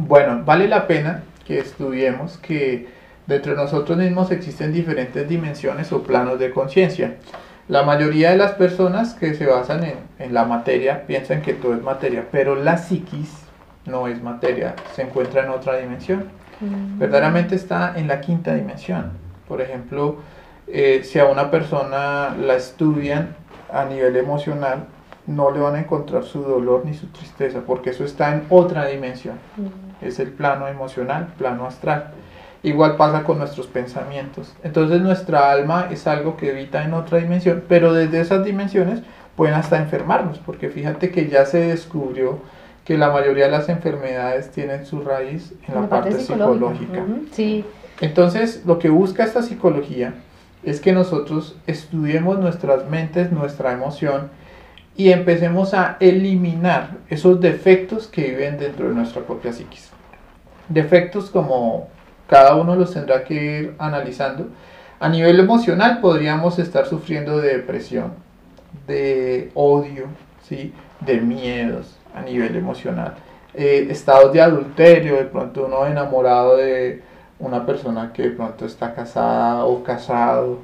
Bueno, 0.00 0.42
vale 0.44 0.68
la 0.68 0.86
pena 0.86 1.24
que 1.44 1.58
estudiemos 1.58 2.38
que 2.38 2.86
dentro 3.26 3.52
de 3.52 3.58
nosotros 3.58 3.98
mismos 3.98 4.30
existen 4.30 4.72
diferentes 4.72 5.28
dimensiones 5.28 5.90
o 5.92 6.04
planos 6.04 6.38
de 6.38 6.52
conciencia. 6.52 7.16
La 7.66 7.82
mayoría 7.82 8.30
de 8.30 8.36
las 8.36 8.52
personas 8.52 9.14
que 9.14 9.34
se 9.34 9.46
basan 9.46 9.82
en, 9.82 9.94
en 10.20 10.32
la 10.32 10.44
materia 10.44 11.04
piensan 11.04 11.42
que 11.42 11.52
todo 11.52 11.74
es 11.74 11.82
materia, 11.82 12.26
pero 12.30 12.54
la 12.54 12.78
psiquis 12.78 13.42
no 13.86 14.06
es 14.06 14.22
materia, 14.22 14.76
se 14.94 15.02
encuentra 15.02 15.42
en 15.42 15.50
otra 15.50 15.76
dimensión. 15.78 16.26
Verdaderamente 16.60 17.56
está 17.56 17.94
en 17.96 18.06
la 18.06 18.20
quinta 18.20 18.54
dimensión. 18.54 19.10
Por 19.48 19.60
ejemplo, 19.60 20.18
eh, 20.68 21.02
si 21.02 21.18
a 21.18 21.26
una 21.26 21.50
persona 21.50 22.36
la 22.40 22.54
estudian 22.54 23.34
a 23.72 23.84
nivel 23.84 24.14
emocional, 24.16 24.86
no 25.28 25.52
le 25.52 25.60
van 25.60 25.76
a 25.76 25.80
encontrar 25.80 26.24
su 26.24 26.42
dolor 26.42 26.82
ni 26.84 26.94
su 26.94 27.06
tristeza, 27.06 27.60
porque 27.64 27.90
eso 27.90 28.04
está 28.04 28.34
en 28.34 28.44
otra 28.48 28.86
dimensión 28.86 29.38
es 30.00 30.18
el 30.18 30.30
plano 30.30 30.68
emocional, 30.68 31.28
plano 31.38 31.66
astral. 31.66 32.10
Igual 32.62 32.96
pasa 32.96 33.22
con 33.22 33.38
nuestros 33.38 33.66
pensamientos. 33.66 34.54
Entonces 34.62 35.00
nuestra 35.00 35.50
alma 35.50 35.88
es 35.90 36.06
algo 36.06 36.36
que 36.36 36.50
evita 36.50 36.84
en 36.84 36.94
otra 36.94 37.18
dimensión, 37.18 37.62
pero 37.68 37.92
desde 37.92 38.20
esas 38.20 38.44
dimensiones 38.44 39.00
pueden 39.36 39.54
hasta 39.54 39.78
enfermarnos, 39.78 40.38
porque 40.38 40.68
fíjate 40.68 41.10
que 41.10 41.28
ya 41.28 41.46
se 41.46 41.58
descubrió 41.58 42.40
que 42.84 42.98
la 42.98 43.10
mayoría 43.10 43.44
de 43.44 43.52
las 43.52 43.68
enfermedades 43.68 44.50
tienen 44.50 44.86
su 44.86 45.02
raíz 45.02 45.54
en 45.68 45.74
la, 45.74 45.88
parte, 45.88 46.12
psicológica. 46.12 47.04
Sí, 47.32 47.64
Entonces, 48.00 48.62
lo 48.64 48.78
que 48.78 48.88
busca 48.88 49.22
esta 49.22 49.42
psicología 49.42 50.14
es 50.64 50.80
que 50.80 50.92
nosotros 50.92 51.56
estudiemos 51.66 52.38
nuestras 52.38 52.88
mentes, 52.88 53.30
nuestra 53.30 53.72
emoción 53.72 54.30
y 54.98 55.12
empecemos 55.12 55.74
a 55.74 55.96
eliminar 56.00 56.96
esos 57.08 57.40
defectos 57.40 58.08
que 58.08 58.30
viven 58.30 58.58
dentro 58.58 58.88
de 58.88 58.94
nuestra 58.96 59.22
propia 59.22 59.52
psiquis. 59.52 59.90
Defectos 60.68 61.30
como 61.30 61.88
cada 62.26 62.56
uno 62.56 62.74
los 62.74 62.92
tendrá 62.92 63.22
que 63.22 63.34
ir 63.34 63.74
analizando. 63.78 64.48
A 64.98 65.08
nivel 65.08 65.38
emocional 65.38 66.00
podríamos 66.00 66.58
estar 66.58 66.84
sufriendo 66.86 67.38
de 67.38 67.58
depresión, 67.58 68.14
de 68.88 69.52
odio, 69.54 70.06
¿sí? 70.42 70.74
de 70.98 71.20
miedos 71.20 71.96
a 72.12 72.20
nivel 72.22 72.56
emocional. 72.56 73.14
Eh, 73.54 73.86
estados 73.90 74.32
de 74.32 74.42
adulterio, 74.42 75.14
de 75.14 75.26
pronto 75.26 75.66
uno 75.66 75.86
enamorado 75.86 76.56
de 76.56 77.02
una 77.38 77.64
persona 77.64 78.12
que 78.12 78.22
de 78.22 78.30
pronto 78.30 78.66
está 78.66 78.92
casada 78.94 79.64
o 79.64 79.84
casado. 79.84 80.58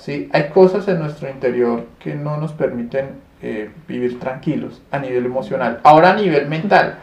¿Sí? 0.00 0.28
Hay 0.32 0.48
cosas 0.48 0.88
en 0.88 0.98
nuestro 0.98 1.28
interior 1.28 1.86
que 1.98 2.14
no 2.14 2.36
nos 2.36 2.52
permiten 2.52 3.20
eh, 3.42 3.70
vivir 3.86 4.18
tranquilos 4.18 4.82
a 4.90 4.98
nivel 4.98 5.26
emocional. 5.26 5.80
Ahora 5.82 6.10
a 6.10 6.16
nivel 6.16 6.48
mental, 6.48 6.98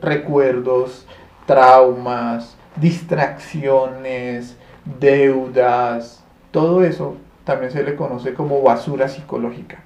recuerdos, 0.00 1.06
traumas, 1.46 2.56
distracciones, 2.76 4.56
deudas, 4.98 6.24
todo 6.50 6.84
eso 6.84 7.16
también 7.44 7.72
se 7.72 7.82
le 7.82 7.96
conoce 7.96 8.34
como 8.34 8.62
basura 8.62 9.08
psicológica. 9.08 9.78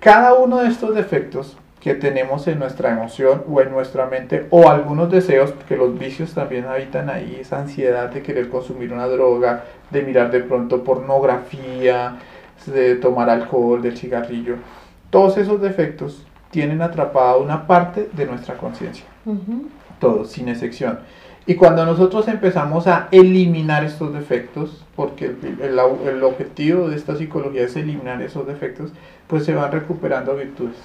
Cada 0.00 0.34
uno 0.34 0.58
de 0.58 0.68
estos 0.68 0.94
defectos 0.94 1.56
que 1.88 1.94
tenemos 1.94 2.46
en 2.48 2.58
nuestra 2.58 2.92
emoción 2.92 3.44
o 3.48 3.62
en 3.62 3.70
nuestra 3.70 4.04
mente 4.04 4.46
o 4.50 4.68
algunos 4.68 5.10
deseos, 5.10 5.52
porque 5.52 5.74
los 5.74 5.98
vicios 5.98 6.34
también 6.34 6.66
habitan 6.66 7.08
ahí, 7.08 7.38
esa 7.40 7.60
ansiedad 7.60 8.10
de 8.10 8.20
querer 8.20 8.50
consumir 8.50 8.92
una 8.92 9.06
droga, 9.06 9.64
de 9.88 10.02
mirar 10.02 10.30
de 10.30 10.40
pronto 10.40 10.84
pornografía, 10.84 12.18
de 12.66 12.96
tomar 12.96 13.30
alcohol, 13.30 13.80
del 13.80 13.96
cigarrillo, 13.96 14.56
todos 15.08 15.38
esos 15.38 15.62
defectos 15.62 16.26
tienen 16.50 16.82
atrapada 16.82 17.38
una 17.38 17.66
parte 17.66 18.10
de 18.12 18.26
nuestra 18.26 18.58
conciencia, 18.58 19.06
todos, 19.98 20.30
sin 20.30 20.50
excepción. 20.50 20.98
Y 21.48 21.54
cuando 21.54 21.86
nosotros 21.86 22.28
empezamos 22.28 22.86
a 22.86 23.08
eliminar 23.10 23.82
estos 23.82 24.12
defectos, 24.12 24.84
porque 24.94 25.24
el, 25.24 25.78
el 26.06 26.22
objetivo 26.22 26.90
de 26.90 26.96
esta 26.96 27.16
psicología 27.16 27.62
es 27.62 27.74
eliminar 27.74 28.20
esos 28.20 28.46
defectos, 28.46 28.92
pues 29.26 29.46
se 29.46 29.54
van 29.54 29.72
recuperando 29.72 30.36
virtudes 30.36 30.76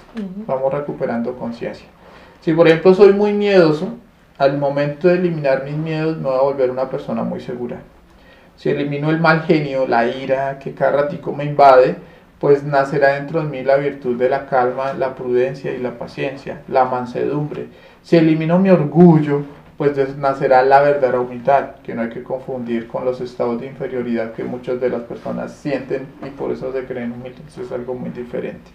vamos 0.47 0.73
recuperando 0.73 1.36
conciencia. 1.36 1.86
Si 2.39 2.54
por 2.54 2.69
ejemplo 2.69 2.93
soy 2.93 3.12
muy 3.12 3.34
miedoso, 3.34 3.89
al 4.38 4.58
momento 4.58 5.10
de 5.10 5.15
eliminar 5.15 5.65
mis 5.65 5.76
miedos 5.76 6.15
me 6.15 6.30
voy 6.30 6.38
a 6.38 6.43
volver 6.43 6.71
una 6.71 6.89
persona 6.89 7.23
muy 7.23 7.41
segura. 7.41 7.80
Si 8.56 8.69
elimino 8.69 9.10
el 9.10 9.19
mal 9.19 9.41
genio, 9.41 9.86
la 9.86 10.08
ira 10.08 10.60
que 10.60 10.73
cada 10.73 11.04
ratico 11.04 11.34
me 11.34 11.43
invade, 11.43 11.97
pues 12.39 12.63
nacerá 12.63 13.15
dentro 13.15 13.43
de 13.43 13.49
mí 13.49 13.63
la 13.63 13.76
virtud 13.76 14.17
de 14.17 14.30
la 14.30 14.45
calma, 14.45 14.93
la 14.93 15.13
prudencia 15.13 15.73
y 15.73 15.80
la 15.80 15.97
paciencia, 15.97 16.62
la 16.69 16.86
mansedumbre. 16.86 17.67
Si 18.02 18.15
elimino 18.15 18.60
mi 18.60 18.69
orgullo, 18.69 19.43
pues 19.91 20.17
nacerá 20.17 20.63
la 20.63 20.82
verdadera 20.82 21.19
humildad, 21.19 21.72
que 21.84 21.93
no 21.93 22.04
hay 22.04 22.10
que 22.10 22.24
confundir 22.24 22.88
con 22.88 23.04
los 23.04 23.19
estados 23.19 23.60
de 23.60 23.67
inferioridad 23.67 24.32
que 24.32 24.43
muchas 24.46 24.80
de 24.80 24.89
las 24.89 25.02
personas 25.02 25.52
sienten 25.52 26.08
y 26.26 26.30
por 26.30 26.52
eso 26.52 26.72
se 26.72 26.86
creen 26.86 27.12
humildes. 27.12 27.41
Eso 27.50 27.63
es 27.63 27.72
algo 27.74 27.93
muy 27.93 28.10
diferente. 28.12 28.72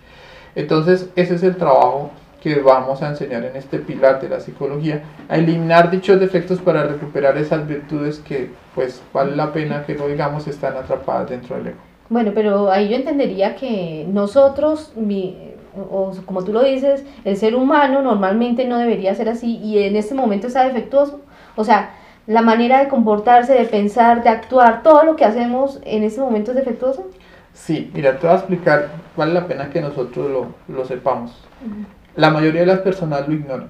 Entonces, 0.55 1.09
ese 1.17 1.37
es 1.37 1.43
el 1.43 1.57
trabajo 1.57 2.11
que 2.43 2.57
vamos 2.61 3.03
a 3.03 3.09
enseñar 3.09 3.45
en 3.45 3.57
este 3.57 3.79
pilar 3.79 4.21
de 4.21 4.29
la 4.29 4.41
psicología, 4.41 5.03
a 5.29 5.39
eliminar 5.39 5.91
dichos 5.91 6.21
defectos 6.21 6.61
para 6.61 6.85
recuperar 6.85 7.37
esas 7.39 7.67
virtudes 7.67 8.19
que, 8.19 8.51
pues, 8.75 9.03
vale 9.13 9.35
la 9.35 9.53
pena 9.53 9.85
que 9.87 9.95
lo 9.95 10.09
digamos, 10.09 10.47
están 10.47 10.77
atrapadas 10.77 11.31
dentro 11.31 11.57
del 11.57 11.69
ego. 11.69 11.79
Bueno, 12.11 12.33
pero 12.35 12.71
ahí 12.71 12.89
yo 12.91 12.97
entendería 12.97 13.57
que 13.57 14.07
nosotros, 14.09 14.93
mi- 14.95 15.55
o 15.81 16.13
como 16.27 16.45
tú 16.45 16.53
lo 16.53 16.63
dices, 16.63 17.05
el 17.25 17.37
ser 17.37 17.55
humano 17.55 18.03
normalmente 18.03 18.65
no 18.67 18.79
debería 18.79 19.15
ser 19.15 19.29
así 19.29 19.57
y 19.59 19.79
en 19.79 19.97
este 19.97 20.15
momento 20.15 20.47
está 20.47 20.65
defectuoso. 20.65 21.21
O 21.57 21.65
sea, 21.65 21.91
la 22.27 22.43
manera 22.43 22.81
de 22.81 22.89
comportarse, 22.89 23.55
de 23.55 23.65
pensar, 23.65 24.23
de 24.23 24.29
actuar, 24.29 24.83
todo 24.83 25.03
lo 25.05 25.17
que 25.17 25.25
hacemos 25.25 25.81
en 25.85 26.05
este 26.05 26.21
momento 26.21 26.51
es 26.51 26.57
defectuoso. 26.57 27.07
Sí, 27.55 27.91
mira, 27.95 28.19
te 28.19 28.27
voy 28.27 28.37
a 28.37 28.39
explicar, 28.39 28.89
vale 29.17 29.33
la 29.33 29.47
pena 29.47 29.71
que 29.71 29.81
nosotros 29.81 30.31
lo, 30.31 30.47
lo 30.75 30.85
sepamos. 30.85 31.33
La 32.15 32.31
mayoría 32.31 32.61
de 32.61 32.67
las 32.67 32.81
personas 32.81 33.27
lo 33.27 33.35
ignoran, 33.35 33.69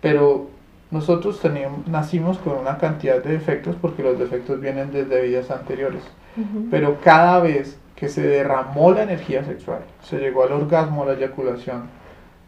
pero 0.00 0.46
nosotros 0.90 1.40
teníamos, 1.40 1.86
nacimos 1.86 2.38
con 2.38 2.56
una 2.56 2.78
cantidad 2.78 3.22
de 3.22 3.32
defectos 3.32 3.76
porque 3.80 4.02
los 4.02 4.18
defectos 4.18 4.60
vienen 4.60 4.90
desde 4.92 5.22
vidas 5.22 5.50
anteriores. 5.50 6.02
Ujú. 6.36 6.68
Pero 6.70 6.98
cada 7.02 7.40
vez 7.40 7.78
que 7.98 8.08
se 8.08 8.22
derramó 8.22 8.92
la 8.92 9.02
energía 9.02 9.42
sexual, 9.42 9.80
se 10.02 10.18
llegó 10.18 10.44
al 10.44 10.52
orgasmo, 10.52 11.02
a 11.02 11.06
la 11.06 11.12
eyaculación, 11.14 11.88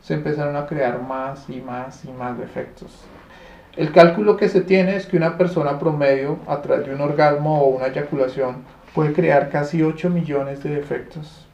se 0.00 0.14
empezaron 0.14 0.54
a 0.54 0.66
crear 0.66 1.02
más 1.02 1.50
y 1.50 1.60
más 1.60 2.04
y 2.04 2.12
más 2.12 2.38
defectos. 2.38 3.04
El 3.76 3.90
cálculo 3.90 4.36
que 4.36 4.48
se 4.48 4.60
tiene 4.60 4.94
es 4.94 5.06
que 5.06 5.16
una 5.16 5.36
persona 5.36 5.76
promedio, 5.80 6.38
a 6.46 6.62
través 6.62 6.86
de 6.86 6.94
un 6.94 7.00
orgasmo 7.00 7.62
o 7.62 7.66
una 7.70 7.88
eyaculación, 7.88 8.58
puede 8.94 9.12
crear 9.12 9.50
casi 9.50 9.82
8 9.82 10.08
millones 10.10 10.62
de 10.62 10.70
defectos. 10.70 11.48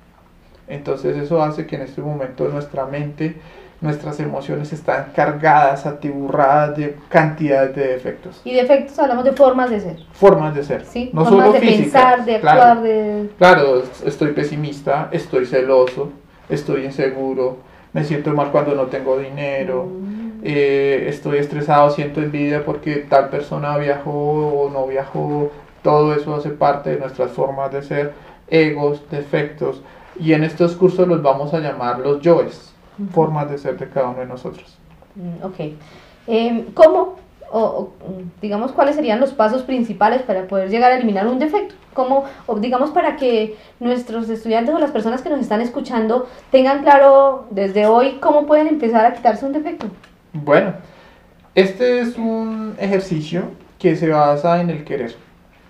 Entonces 0.69 1.17
eso 1.17 1.43
hace 1.43 1.67
que 1.67 1.77
en 1.77 1.83
este 1.83 2.03
momento 2.03 2.49
nuestra 2.49 2.85
mente, 2.85 3.37
nuestras 3.81 4.19
emociones 4.21 4.73
están 4.73 5.09
cargadas, 5.15 5.85
atiburradas 5.87 6.77
de 6.79 6.97
cantidades 7.09 7.77
de 7.77 7.87
defectos. 7.89 8.41
Y 8.45 8.55
defectos 8.55 8.99
hablamos 8.99 9.25
de 9.25 9.33
formas 9.33 9.71
de 9.71 9.81
ser, 9.81 9.97
Formas 10.13 10.55
de 10.55 10.65
ser, 10.65 10.85
¿sí? 10.85 11.11
no 11.13 11.25
formas 11.25 11.47
solo 11.47 11.53
de 11.53 11.61
físicas. 11.61 11.83
pensar, 11.93 12.25
de 12.25 12.41
claro. 12.41 12.61
actuar, 12.63 12.83
de... 12.83 13.31
Claro, 13.39 13.83
estoy 14.05 14.33
pesimista, 14.33 15.09
estoy 15.13 15.45
celoso, 15.47 16.11
estoy 16.49 16.85
inseguro, 16.87 17.59
me 17.93 18.05
siento 18.05 18.33
mal 18.33 18.51
cuando 18.51 18.75
no 18.75 18.85
tengo 18.85 19.19
dinero, 19.19 19.85
Mm. 19.87 20.41
eh, 20.43 21.07
estoy 21.09 21.39
estresado, 21.39 21.91
siento 21.91 22.21
envidia 22.21 22.65
porque 22.65 22.97
tal 23.09 23.29
persona 23.31 23.77
viajó 23.79 24.11
o 24.11 24.71
no 24.71 24.87
viajó. 24.87 25.51
Todo 25.83 26.15
eso 26.15 26.35
hace 26.35 26.51
parte 26.51 26.91
de 26.91 26.99
nuestras 26.99 27.31
formas 27.31 27.71
de 27.73 27.83
ser, 27.83 28.13
egos, 28.49 29.03
defectos. 29.11 29.83
Y 30.19 30.33
en 30.33 30.45
estos 30.45 30.75
cursos 30.77 31.07
los 31.07 31.23
vamos 31.23 31.53
a 31.55 31.59
llamar 31.61 31.99
los 32.01 32.21
yoes, 32.23 32.73
Formas 33.13 33.51
de 33.51 33.59
ser 33.59 33.77
de 33.79 33.89
cada 33.89 34.09
uno 34.09 34.21
de 34.21 34.27
nosotros. 34.27 34.79
Mm, 35.15 35.45
Ok. 35.45 35.61
Em, 36.29 36.65
¿Cómo, 36.75 37.17
o, 37.53 37.61
o, 37.61 37.93
digamos, 38.43 38.73
cuáles 38.73 38.97
serían 38.97 39.21
los 39.21 39.33
pasos 39.33 39.63
principales 39.63 40.23
para 40.23 40.47
poder 40.49 40.69
llegar 40.71 40.91
a 40.93 40.97
eliminar 40.97 41.27
un 41.27 41.39
defecto? 41.39 41.75
¿Cómo, 41.95 42.25
o 42.47 42.59
digamos, 42.59 42.91
para 42.91 43.17
que 43.17 43.57
nuestros 43.81 44.29
estudiantes 44.29 44.75
o 44.75 44.79
las 44.79 44.91
personas 44.91 45.23
que 45.23 45.31
nos 45.31 45.41
están 45.41 45.61
escuchando 45.61 46.27
tengan 46.51 46.83
claro 46.83 47.47
desde 47.51 47.87
hoy 47.87 48.19
cómo 48.21 48.47
pueden 48.47 48.67
empezar 48.67 49.07
a 49.07 49.15
quitarse 49.15 49.47
un 49.47 49.53
defecto? 49.53 49.87
Bueno, 50.33 50.75
este 51.55 52.01
es 52.01 52.19
un 52.19 52.75
ejercicio 52.79 53.45
que 53.79 53.97
se 53.97 54.09
basa 54.11 54.61
en 54.61 54.71
el 54.71 54.85
querer. 54.85 55.15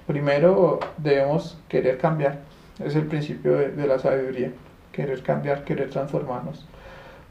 Primero 0.06 0.80
debemos 0.98 1.58
querer 1.68 1.98
cambiar 1.98 2.38
Es 2.84 2.94
el 2.94 3.06
principio 3.06 3.56
de, 3.56 3.70
de 3.70 3.86
la 3.86 3.98
sabiduría. 3.98 4.52
Querer 4.92 5.22
cambiar, 5.22 5.64
querer 5.64 5.90
transformarnos. 5.90 6.66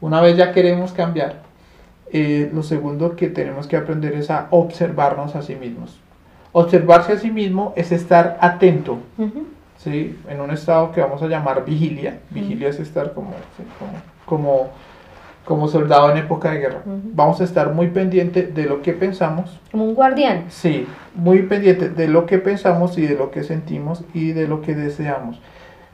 Una 0.00 0.20
vez 0.20 0.36
ya 0.36 0.52
queremos 0.52 0.92
cambiar, 0.92 1.42
eh, 2.12 2.50
lo 2.52 2.62
segundo 2.62 3.16
que 3.16 3.28
tenemos 3.28 3.66
que 3.66 3.76
aprender 3.76 4.14
es 4.14 4.30
a 4.30 4.48
observarnos 4.50 5.34
a 5.34 5.42
sí 5.42 5.54
mismos. 5.54 5.98
Observarse 6.52 7.12
a 7.12 7.18
sí 7.18 7.30
mismo 7.30 7.72
es 7.76 7.92
estar 7.92 8.38
atento. 8.40 8.98
¿sí? 9.78 10.18
en 10.28 10.40
un 10.40 10.50
estado 10.50 10.92
que 10.92 11.00
vamos 11.00 11.22
a 11.22 11.28
llamar 11.28 11.64
vigilia. 11.64 12.20
Vigilia 12.30 12.68
es 12.68 12.80
estar 12.80 13.12
como, 13.12 13.30
sí, 13.56 13.62
como, 13.78 13.92
como, 14.24 14.70
como 15.44 15.68
soldado 15.68 16.10
en 16.10 16.18
época 16.18 16.50
de 16.50 16.58
guerra. 16.58 16.82
Vamos 16.84 17.40
a 17.40 17.44
estar 17.44 17.72
muy 17.72 17.88
pendiente 17.88 18.42
de 18.42 18.64
lo 18.64 18.82
que 18.82 18.92
pensamos, 18.92 19.60
Como 19.70 19.84
un 19.84 19.94
guardián. 19.94 20.44
Sí, 20.48 20.86
muy 21.14 21.42
pendiente 21.42 21.88
de 21.88 22.08
lo 22.08 22.26
que 22.26 22.38
pensamos 22.38 22.98
y 22.98 23.06
de 23.06 23.16
lo 23.16 23.30
que 23.30 23.42
sentimos 23.42 24.04
y 24.14 24.32
de 24.32 24.48
lo 24.48 24.60
que 24.62 24.74
deseamos. 24.74 25.40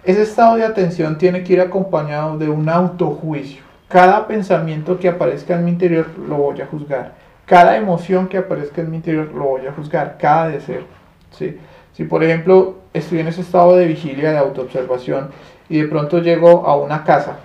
Ese 0.05 0.23
estado 0.23 0.57
de 0.57 0.65
atención 0.65 1.19
tiene 1.19 1.45
que 1.45 1.53
ir 1.53 1.61
acompañado 1.61 2.39
de 2.39 2.49
un 2.49 2.69
autojuicio. 2.69 3.72
Cada 3.93 4.27
pensamiento 4.27 4.99
que 4.99 5.07
aparezca 5.07 5.55
en 5.55 5.67
mi 5.67 5.71
interior 5.71 6.07
lo 6.27 6.37
voy 6.37 6.59
a 6.63 6.67
juzgar. 6.67 7.13
Cada 7.45 7.77
emoción 7.77 8.27
que 8.27 8.39
aparezca 8.39 8.81
en 8.81 8.91
mi 8.91 8.97
interior 8.97 9.31
lo 9.35 9.45
voy 9.45 9.67
a 9.67 9.73
juzgar. 9.73 10.17
Cada 10.19 10.49
deseo. 10.49 10.85
¿sí? 11.31 11.59
Si 11.93 12.05
por 12.05 12.25
ejemplo 12.25 12.79
estoy 12.95 13.19
en 13.19 13.29
ese 13.29 13.43
estado 13.43 13.77
de 13.77 13.85
vigilia, 13.85 14.33
de 14.33 14.39
autoobservación 14.39 15.29
y 15.69 15.83
de 15.83 15.89
pronto 15.89 16.21
llego 16.21 16.67
a 16.67 16.75
una 16.75 17.05
casa, 17.05 17.41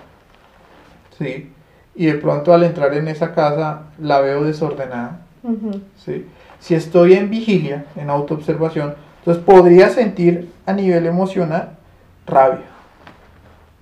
¿sí? 1.18 1.52
y 1.94 2.06
de 2.06 2.14
pronto 2.14 2.54
al 2.54 2.62
entrar 2.62 2.94
en 2.94 3.08
esa 3.08 3.34
casa 3.34 3.82
la 3.98 4.20
veo 4.20 4.44
desordenada. 4.44 5.20
¿sí? 5.98 6.26
Si 6.60 6.74
estoy 6.74 7.12
en 7.12 7.28
vigilia, 7.28 7.84
en 7.94 8.08
autoobservación, 8.08 8.94
entonces 9.18 9.44
podría 9.44 9.90
sentir 9.90 10.50
a 10.64 10.72
nivel 10.72 11.04
emocional 11.04 11.76
rabia, 12.26 12.64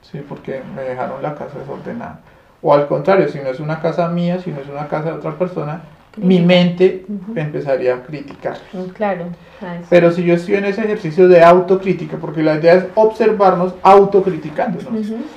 ¿sí? 0.02 0.20
Porque 0.28 0.62
me 0.74 0.82
dejaron 0.82 1.22
la 1.22 1.36
casa 1.36 1.60
desordenada. 1.60 2.22
O 2.66 2.74
al 2.74 2.88
contrario, 2.88 3.28
si 3.28 3.38
no 3.38 3.48
es 3.50 3.60
una 3.60 3.78
casa 3.80 4.08
mía, 4.08 4.40
si 4.40 4.50
no 4.50 4.58
es 4.60 4.68
una 4.68 4.88
casa 4.88 5.10
de 5.10 5.18
otra 5.18 5.38
persona, 5.38 5.82
mi 6.16 6.40
mente 6.40 7.06
me 7.32 7.42
empezaría 7.42 7.94
a 7.94 8.02
criticar. 8.02 8.56
Mm, 8.72 8.88
Claro. 8.88 9.26
Ah, 9.62 9.76
Pero 9.88 10.10
si 10.10 10.24
yo 10.24 10.34
estoy 10.34 10.56
en 10.56 10.64
ese 10.64 10.80
ejercicio 10.82 11.28
de 11.28 11.44
autocrítica, 11.44 12.16
porque 12.16 12.42
la 12.42 12.56
idea 12.56 12.74
es 12.74 12.86
observarnos 12.96 13.72
autocriticándonos. 13.84 14.92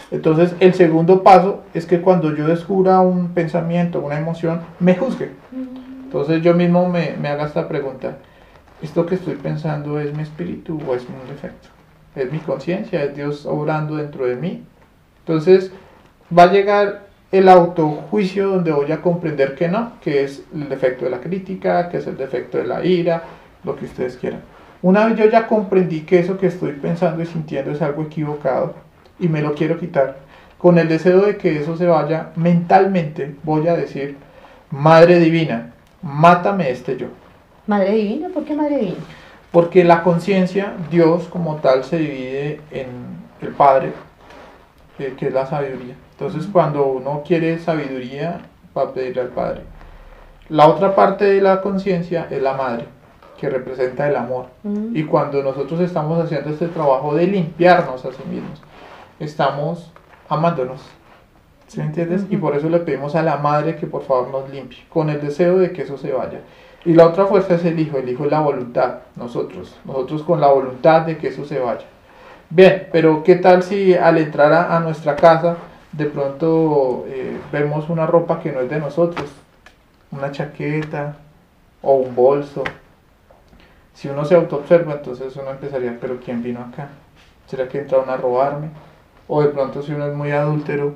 Entonces, 0.09 0.55
el 0.59 0.73
segundo 0.73 1.21
paso 1.21 1.61
es 1.75 1.85
que 1.85 2.01
cuando 2.01 2.35
yo 2.35 2.47
descubra 2.47 2.99
un 3.01 3.27
pensamiento, 3.35 3.99
una 3.99 4.17
emoción, 4.17 4.61
me 4.79 4.95
juzgue. 4.95 5.29
Entonces 6.05 6.41
yo 6.41 6.55
mismo 6.55 6.89
me, 6.89 7.15
me 7.21 7.27
haga 7.27 7.45
esta 7.45 7.67
pregunta, 7.67 8.17
¿esto 8.81 9.05
que 9.05 9.13
estoy 9.13 9.35
pensando 9.35 9.99
es 9.99 10.15
mi 10.15 10.23
espíritu 10.23 10.79
o 10.87 10.95
es 10.95 11.03
un 11.03 11.29
defecto? 11.29 11.67
¿Es 12.15 12.31
mi 12.31 12.39
conciencia? 12.39 13.03
¿Es 13.03 13.15
Dios 13.15 13.45
obrando 13.45 13.97
dentro 13.97 14.25
de 14.25 14.35
mí? 14.35 14.63
Entonces 15.19 15.71
va 16.35 16.43
a 16.43 16.51
llegar 16.51 17.08
el 17.31 17.47
autojuicio 17.47 18.49
donde 18.49 18.71
voy 18.71 18.91
a 18.91 19.01
comprender 19.01 19.55
que 19.55 19.67
no, 19.67 19.93
que 20.01 20.23
es 20.23 20.43
el 20.53 20.67
defecto 20.67 21.05
de 21.05 21.11
la 21.11 21.19
crítica, 21.19 21.89
que 21.89 21.97
es 21.97 22.07
el 22.07 22.17
defecto 22.17 22.57
de 22.57 22.65
la 22.65 22.83
ira, 22.83 23.23
lo 23.63 23.75
que 23.75 23.85
ustedes 23.85 24.17
quieran. 24.17 24.41
Una 24.81 25.05
vez 25.05 25.17
yo 25.17 25.25
ya 25.25 25.45
comprendí 25.45 26.01
que 26.01 26.19
eso 26.19 26.37
que 26.37 26.47
estoy 26.47 26.71
pensando 26.73 27.21
y 27.21 27.25
sintiendo 27.25 27.71
es 27.71 27.81
algo 27.81 28.03
equivocado 28.03 28.73
y 29.19 29.27
me 29.27 29.41
lo 29.41 29.53
quiero 29.53 29.77
quitar, 29.77 30.17
con 30.57 30.77
el 30.77 30.87
deseo 30.87 31.21
de 31.21 31.37
que 31.37 31.59
eso 31.59 31.77
se 31.77 31.85
vaya 31.85 32.31
mentalmente, 32.35 33.35
voy 33.43 33.67
a 33.67 33.75
decir, 33.75 34.17
Madre 34.71 35.19
Divina, 35.19 35.73
mátame 36.01 36.69
este 36.69 36.97
yo. 36.97 37.07
Madre 37.67 37.91
divina, 37.91 38.29
¿por 38.29 38.45
qué 38.45 38.55
madre 38.55 38.77
divina? 38.77 38.97
Porque 39.51 39.83
la 39.83 40.01
conciencia, 40.01 40.73
Dios 40.89 41.27
como 41.27 41.57
tal, 41.57 41.83
se 41.83 41.97
divide 41.97 42.61
en 42.71 42.87
el 43.41 43.49
Padre, 43.49 43.93
que 45.17 45.27
es 45.27 45.33
la 45.33 45.45
sabiduría. 45.45 45.95
Entonces, 46.11 46.47
cuando 46.51 46.85
uno 46.85 47.23
quiere 47.25 47.57
sabiduría, 47.59 48.41
va 48.77 48.83
a 48.83 48.93
pedirle 48.93 49.21
al 49.21 49.29
Padre. 49.29 49.61
La 50.49 50.67
otra 50.67 50.95
parte 50.95 51.25
de 51.25 51.41
la 51.41 51.61
conciencia 51.61 52.27
es 52.29 52.41
la 52.41 52.53
Madre, 52.53 52.85
que 53.39 53.49
representa 53.49 54.07
el 54.07 54.15
amor. 54.15 54.47
Mm. 54.63 54.95
Y 54.95 55.03
cuando 55.05 55.41
nosotros 55.43 55.79
estamos 55.79 56.19
haciendo 56.23 56.49
este 56.49 56.67
trabajo 56.67 57.15
de 57.15 57.27
limpiarnos 57.27 58.03
a 58.05 58.11
sí 58.11 58.23
mismos, 58.29 58.61
estamos 59.19 59.91
amándonos. 60.27 60.81
¿Sí 61.67 61.81
entiendes? 61.81 62.25
Y 62.29 62.37
por 62.37 62.55
eso 62.55 62.67
le 62.67 62.79
pedimos 62.79 63.15
a 63.15 63.21
la 63.21 63.37
madre 63.37 63.75
que 63.75 63.85
por 63.85 64.01
favor 64.01 64.29
nos 64.29 64.49
limpie, 64.49 64.79
con 64.89 65.09
el 65.09 65.21
deseo 65.21 65.59
de 65.59 65.71
que 65.71 65.83
eso 65.83 65.97
se 65.97 66.11
vaya. 66.11 66.41
Y 66.83 66.93
la 66.93 67.07
otra 67.07 67.25
fuerza 67.25 67.55
es 67.55 67.65
el 67.65 67.79
hijo, 67.79 67.97
el 67.97 68.09
hijo 68.09 68.25
es 68.25 68.31
la 68.31 68.39
voluntad, 68.39 68.99
nosotros, 69.15 69.75
nosotros 69.85 70.23
con 70.23 70.41
la 70.41 70.47
voluntad 70.47 71.01
de 71.01 71.17
que 71.17 71.27
eso 71.27 71.45
se 71.45 71.59
vaya. 71.59 71.85
Bien, 72.49 72.87
pero 72.91 73.23
¿qué 73.23 73.35
tal 73.35 73.61
si 73.63 73.93
al 73.93 74.17
entrar 74.17 74.51
a, 74.53 74.75
a 74.75 74.79
nuestra 74.79 75.15
casa 75.15 75.57
de 75.91 76.05
pronto 76.05 77.05
eh, 77.07 77.37
vemos 77.51 77.89
una 77.89 78.07
ropa 78.07 78.39
que 78.39 78.51
no 78.51 78.61
es 78.61 78.69
de 78.69 78.79
nosotros? 78.79 79.29
Una 80.11 80.31
chaqueta 80.31 81.15
o 81.81 81.95
un 81.95 82.15
bolso. 82.15 82.63
Si 83.93 84.07
uno 84.07 84.25
se 84.25 84.35
autoobserva, 84.35 84.93
entonces 84.93 85.35
uno 85.35 85.51
empezaría, 85.51 85.97
pero 85.99 86.19
¿quién 86.23 86.41
vino 86.41 86.61
acá? 86.61 86.87
¿Será 87.47 87.67
que 87.67 87.79
entraron 87.79 88.09
a 88.09 88.17
robarme? 88.17 88.69
O 89.27 89.41
de 89.41 89.49
pronto 89.49 89.83
si 89.83 89.91
uno 89.93 90.07
es 90.07 90.15
muy 90.15 90.31
adúltero, 90.31 90.95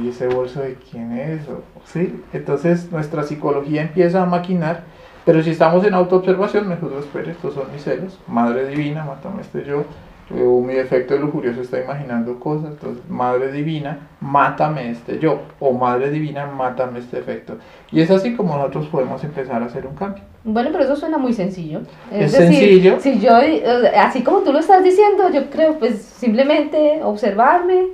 ¿y 0.00 0.08
ese 0.10 0.28
bolso 0.28 0.60
de 0.60 0.74
quién 0.90 1.12
es? 1.18 1.48
O- 1.48 1.62
¿sí? 1.86 2.22
Entonces 2.32 2.92
nuestra 2.92 3.24
psicología 3.24 3.82
empieza 3.82 4.22
a 4.22 4.26
maquinar, 4.26 4.82
pero 5.24 5.42
si 5.42 5.50
estamos 5.50 5.84
en 5.84 5.94
autoobservación, 5.94 6.76
juzgo, 6.76 6.98
espere, 7.00 7.32
estos 7.32 7.54
son 7.54 7.72
mis 7.72 7.82
celos, 7.82 8.18
Madre 8.28 8.66
Divina, 8.68 9.04
mátame 9.04 9.40
este 9.42 9.64
yo, 9.64 9.84
o 10.30 10.60
mi 10.62 10.74
defecto 10.74 11.14
de 11.14 11.20
lujurioso 11.20 11.60
está 11.60 11.80
imaginando 11.82 12.38
cosas, 12.40 12.70
entonces 12.70 13.02
Madre 13.08 13.52
Divina, 13.52 14.08
mátame 14.20 14.90
este 14.90 15.18
yo, 15.18 15.42
o 15.60 15.72
Madre 15.72 16.10
Divina, 16.10 16.46
mátame 16.46 17.00
este 17.00 17.18
defecto. 17.18 17.56
Y 17.90 18.00
es 18.00 18.10
así 18.10 18.34
como 18.34 18.56
nosotros 18.56 18.86
podemos 18.86 19.22
empezar 19.24 19.62
a 19.62 19.66
hacer 19.66 19.86
un 19.86 19.94
cambio. 19.94 20.22
Bueno, 20.44 20.70
pero 20.72 20.84
eso 20.84 20.96
suena 20.96 21.18
muy 21.18 21.32
sencillo. 21.34 21.80
Es 22.10 22.32
sencillo. 22.32 22.98
Si 23.00 23.20
yo, 23.20 23.38
eh, 23.40 23.62
así 23.96 24.22
como 24.22 24.38
tú 24.38 24.52
lo 24.52 24.58
estás 24.60 24.82
diciendo, 24.82 25.28
yo 25.30 25.50
creo, 25.50 25.78
pues 25.78 26.00
simplemente 26.02 27.00
observarme. 27.02 27.88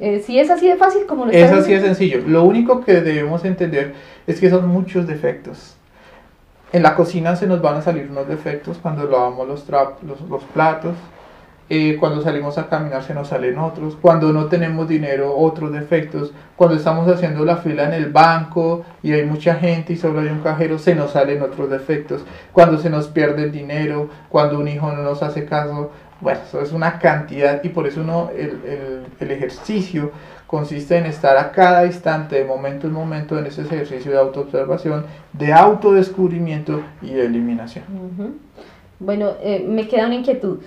eh, 0.00 0.20
si 0.20 0.38
es 0.38 0.50
así 0.50 0.68
de 0.68 0.76
fácil 0.76 1.06
como 1.06 1.24
lo 1.24 1.30
Es 1.30 1.38
estás 1.38 1.60
así 1.60 1.70
de 1.70 1.76
diciendo. 1.78 1.94
sencillo. 1.96 2.22
Lo 2.28 2.44
único 2.44 2.84
que 2.84 3.00
debemos 3.00 3.44
entender 3.44 3.94
es 4.26 4.40
que 4.40 4.50
son 4.50 4.68
muchos 4.68 5.06
defectos. 5.06 5.76
En 6.72 6.82
la 6.82 6.94
cocina 6.96 7.36
se 7.36 7.46
nos 7.46 7.62
van 7.62 7.76
a 7.76 7.82
salir 7.82 8.08
unos 8.10 8.26
defectos 8.28 8.76
cuando 8.78 9.08
lavamos 9.08 9.46
los, 9.48 9.66
trap- 9.66 10.02
los, 10.02 10.20
los 10.28 10.42
platos. 10.44 10.94
Eh, 11.68 11.96
cuando 11.98 12.22
salimos 12.22 12.58
a 12.58 12.68
caminar 12.68 13.02
se 13.02 13.12
nos 13.12 13.28
salen 13.28 13.58
otros. 13.58 13.96
Cuando 14.00 14.32
no 14.32 14.46
tenemos 14.46 14.88
dinero, 14.88 15.36
otros 15.36 15.72
defectos. 15.72 16.32
Cuando 16.54 16.76
estamos 16.76 17.08
haciendo 17.08 17.44
la 17.44 17.56
fila 17.56 17.84
en 17.84 17.94
el 17.94 18.12
banco 18.12 18.84
y 19.02 19.12
hay 19.12 19.24
mucha 19.24 19.56
gente 19.56 19.92
y 19.92 19.96
solo 19.96 20.20
hay 20.20 20.28
un 20.28 20.40
cajero, 20.40 20.78
se 20.78 20.94
nos 20.94 21.12
salen 21.12 21.42
otros 21.42 21.68
defectos. 21.68 22.24
Cuando 22.52 22.78
se 22.78 22.88
nos 22.88 23.08
pierde 23.08 23.44
el 23.44 23.52
dinero, 23.52 24.08
cuando 24.28 24.58
un 24.60 24.68
hijo 24.68 24.92
no 24.92 25.02
nos 25.02 25.22
hace 25.22 25.44
caso. 25.44 25.90
Bueno, 26.18 26.40
eso 26.48 26.62
es 26.62 26.72
una 26.72 26.98
cantidad 26.98 27.62
y 27.62 27.68
por 27.68 27.86
eso 27.86 28.00
uno, 28.00 28.30
el, 28.34 29.04
el, 29.20 29.30
ejercicio 29.30 30.12
consiste 30.46 30.96
en 30.96 31.04
estar 31.04 31.36
a 31.36 31.52
cada 31.52 31.84
instante, 31.84 32.36
de 32.36 32.44
momento 32.46 32.86
en 32.86 32.94
momento, 32.94 33.38
en 33.38 33.44
ese 33.44 33.62
ejercicio 33.62 34.12
de 34.12 34.18
autoobservación, 34.18 35.04
de 35.34 35.52
autodescubrimiento 35.52 36.80
y 37.02 37.10
de 37.10 37.26
eliminación. 37.26 37.84
Bueno, 38.98 39.32
eh, 39.42 39.62
me 39.68 39.86
queda 39.88 40.06
una 40.06 40.14
inquietud. 40.14 40.60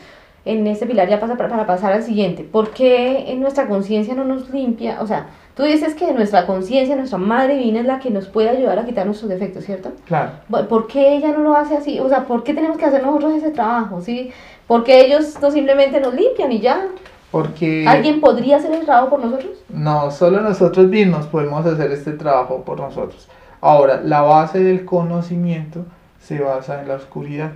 En 0.45 0.65
este 0.67 0.85
pilar 0.85 1.09
ya 1.09 1.19
pasa 1.19 1.35
para, 1.35 1.49
para 1.49 1.67
pasar 1.67 1.93
al 1.93 2.03
siguiente. 2.03 2.43
¿Por 2.43 2.71
qué 2.71 3.31
en 3.31 3.41
nuestra 3.41 3.67
conciencia 3.67 4.15
no 4.15 4.23
nos 4.23 4.49
limpia? 4.49 5.01
O 5.01 5.07
sea, 5.07 5.27
tú 5.53 5.63
dices 5.63 5.93
que 5.95 6.13
nuestra 6.13 6.45
conciencia, 6.45 6.95
nuestra 6.95 7.17
madre 7.17 7.55
divina 7.57 7.81
es 7.81 7.85
la 7.85 7.99
que 7.99 8.09
nos 8.09 8.27
puede 8.27 8.49
ayudar 8.49 8.79
a 8.79 8.85
quitar 8.85 9.05
nuestros 9.05 9.29
defectos, 9.29 9.65
¿cierto? 9.65 9.91
Claro. 10.05 10.31
¿Por 10.69 10.87
qué 10.87 11.15
ella 11.15 11.31
no 11.31 11.39
lo 11.39 11.55
hace 11.55 11.75
así? 11.75 11.99
O 11.99 12.07
sea, 12.07 12.25
¿por 12.25 12.43
qué 12.43 12.53
tenemos 12.53 12.77
que 12.77 12.85
hacer 12.85 13.03
nosotros 13.03 13.33
ese 13.33 13.51
trabajo? 13.51 14.01
¿Sí? 14.01 14.31
Porque 14.65 15.05
ellos 15.05 15.37
no 15.41 15.51
simplemente 15.51 15.99
nos 15.99 16.13
limpian 16.13 16.51
y 16.51 16.59
ya. 16.59 16.87
Porque 17.31 17.85
¿Alguien 17.87 18.21
podría 18.21 18.57
hacer 18.57 18.71
el 18.71 18.85
trabajo 18.85 19.09
por 19.09 19.19
nosotros? 19.19 19.51
no 19.69 20.09
solo 20.09 20.41
nosotros 20.41 20.87
mismos 20.87 21.27
podemos 21.27 21.65
hacer 21.65 21.91
este 21.91 22.13
trabajo 22.13 22.63
por 22.63 22.79
nosotros. 22.79 23.27
Ahora, 23.61 24.01
la 24.03 24.21
base 24.21 24.63
del 24.63 24.85
conocimiento 24.85 25.85
se 26.19 26.39
basa 26.39 26.81
en 26.81 26.87
la 26.87 26.95
oscuridad. 26.95 27.51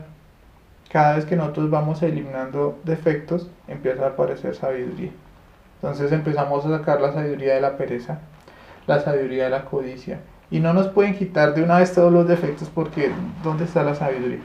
Cada 0.94 1.16
vez 1.16 1.26
que 1.26 1.36
nosotros 1.36 1.72
vamos 1.72 2.04
eliminando 2.04 2.78
defectos, 2.84 3.50
empieza 3.68 4.06
a 4.06 4.10
aparecer 4.10 4.54
sabiduría. 4.54 5.10
Entonces 5.82 6.12
empezamos 6.12 6.64
a 6.68 6.78
sacar 6.78 7.02
la 7.02 7.12
sabiduría 7.12 7.56
de 7.56 7.62
la 7.62 7.78
pereza, 7.78 8.20
la 8.86 9.00
sabiduría 9.00 9.46
de 9.46 9.50
la 9.50 9.66
codicia. 9.66 10.20
Y 10.52 10.60
no 10.60 10.72
nos 10.72 10.90
pueden 10.90 11.16
quitar 11.16 11.56
de 11.56 11.64
una 11.64 11.80
vez 11.80 11.94
todos 11.94 12.14
los 12.14 12.28
defectos 12.28 12.70
porque 12.70 13.12
¿dónde 13.44 13.64
está 13.64 13.82
la 13.82 13.96
sabiduría? 13.96 14.42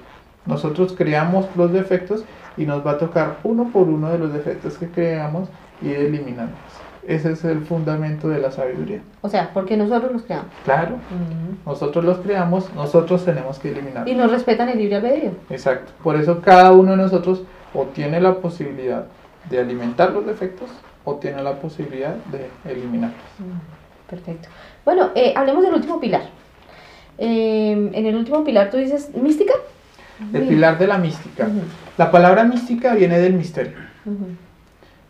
Nosotros 0.47 0.95
creamos 0.97 1.47
los 1.55 1.71
defectos 1.71 2.25
y 2.57 2.65
nos 2.65 2.85
va 2.85 2.93
a 2.93 2.99
tocar 2.99 3.37
uno 3.45 3.69
por 3.71 3.87
uno 3.87 4.09
de 4.09 4.17
los 4.17 4.33
defectos 4.33 4.79
que 4.79 4.89
creamos 4.89 5.51
y 5.83 5.93
eliminarlos. 5.93 6.88
Ese 7.07 7.33
es 7.33 7.45
el 7.45 7.63
fundamento 7.63 8.29
de 8.29 8.39
la 8.39 8.51
sabiduría. 8.51 9.01
O 9.23 9.29
sea, 9.29 9.51
porque 9.55 9.77
nosotros 9.77 10.13
los 10.13 10.23
creamos. 10.23 10.49
Claro, 10.65 10.97
nosotros 11.65 12.05
los 12.05 12.19
creamos, 12.19 12.73
nosotros 12.75 13.25
tenemos 13.25 13.59
que 13.59 13.71
eliminarlos. 13.71 14.13
Y 14.13 14.15
nos 14.15 14.31
respetan 14.31 14.69
el 14.69 14.79
libre 14.79 14.97
albedrío. 14.97 15.33
Exacto. 15.49 15.93
Por 16.03 16.17
eso 16.17 16.41
cada 16.43 16.73
uno 16.73 16.93
de 16.93 16.99
nosotros 16.99 17.43
o 17.73 17.85
tiene 17.85 18.21
la 18.21 18.35
posibilidad 18.35 19.07
de 19.49 19.59
alimentar 19.59 20.13
los 20.13 20.27
defectos 20.27 20.69
o 21.05 21.15
tiene 21.15 21.43
la 21.43 21.55
posibilidad 21.55 22.15
de 22.27 22.51
eliminarlos. 22.71 23.21
Perfecto. 24.09 24.49
Bueno, 24.85 25.11
eh, 25.15 25.33
hablemos 25.37 25.63
del 25.63 25.75
último 25.75 26.01
pilar. 26.01 26.23
Eh, 27.19 27.91
en 27.93 28.07
el 28.07 28.15
último 28.15 28.45
pilar 28.45 28.71
tú 28.71 28.77
dices 28.77 29.15
mística. 29.15 29.55
El 30.33 30.49
pilar 30.49 30.79
de 30.79 30.87
la 30.87 30.99
mística. 30.99 31.49
La 31.97 32.11
palabra 32.11 32.45
mística 32.45 32.95
viene 32.95 33.19
del 33.19 33.35
misterio, 33.35 33.77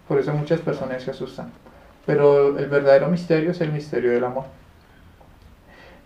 por 0.07 0.19
eso 0.19 0.33
muchas 0.33 0.61
personas 0.61 1.03
se 1.03 1.11
asustan. 1.11 1.51
Pero 2.09 2.59
el 2.59 2.69
verdadero 2.69 3.09
misterio 3.09 3.51
es 3.51 3.61
el 3.61 3.71
misterio 3.71 4.13
del 4.13 4.25
amor. 4.25 4.45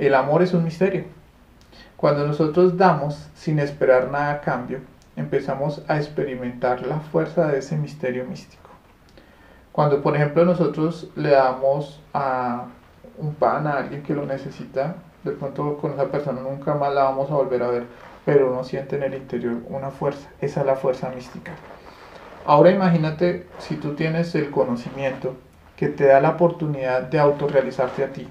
El 0.01 0.17
amor 0.17 0.43
es 0.43 0.53
un 0.53 0.65
misterio. 0.65 1.05
Cuando 1.97 2.27
nosotros 2.27 2.77
damos 2.77 3.29
sin 3.37 3.61
esperar 3.61 4.11
nada 4.11 4.33
a 4.33 4.41
cambio, 4.41 4.81
empezamos 5.15 5.85
a 5.87 5.99
experimentar 5.99 6.85
la 6.85 6.99
fuerza 6.99 7.47
de 7.47 7.61
ese 7.61 7.77
misterio 7.77 8.25
místico. 8.25 8.69
Cuando, 9.71 10.03
por 10.03 10.17
ejemplo, 10.17 10.45
nosotros 10.45 11.09
le 11.15 11.31
damos 11.31 12.03
a 12.13 12.65
un 13.17 13.37
pan 13.37 13.69
a 13.69 13.75
alguien 13.75 14.03
que 14.03 14.13
lo 14.13 14.27
necesita, 14.27 14.97
de 15.23 15.31
pronto 15.31 15.77
con 15.77 15.93
esa 15.93 16.07
persona 16.07 16.41
nunca 16.41 16.75
más 16.75 16.93
la 16.93 17.05
vamos 17.05 17.31
a 17.31 17.35
volver 17.35 17.63
a 17.63 17.69
ver, 17.69 17.87
pero 18.25 18.51
uno 18.51 18.65
siente 18.65 18.97
en 18.97 19.05
el 19.05 19.15
interior 19.15 19.59
una 19.69 19.91
fuerza. 19.91 20.29
Esa 20.41 20.63
es 20.63 20.67
la 20.67 20.75
fuerza 20.75 21.11
mística. 21.11 21.53
Ahora 22.45 22.73
imagínate 22.73 23.47
si 23.61 23.77
tú 23.77 23.95
tienes 23.95 24.35
el 24.35 24.51
conocimiento 24.51 25.37
que 25.83 25.89
te 25.89 26.07
da 26.07 26.21
la 26.21 26.31
oportunidad 26.31 27.03
de 27.03 27.19
autorrealizarte 27.19 28.05
a 28.05 28.13
ti. 28.13 28.29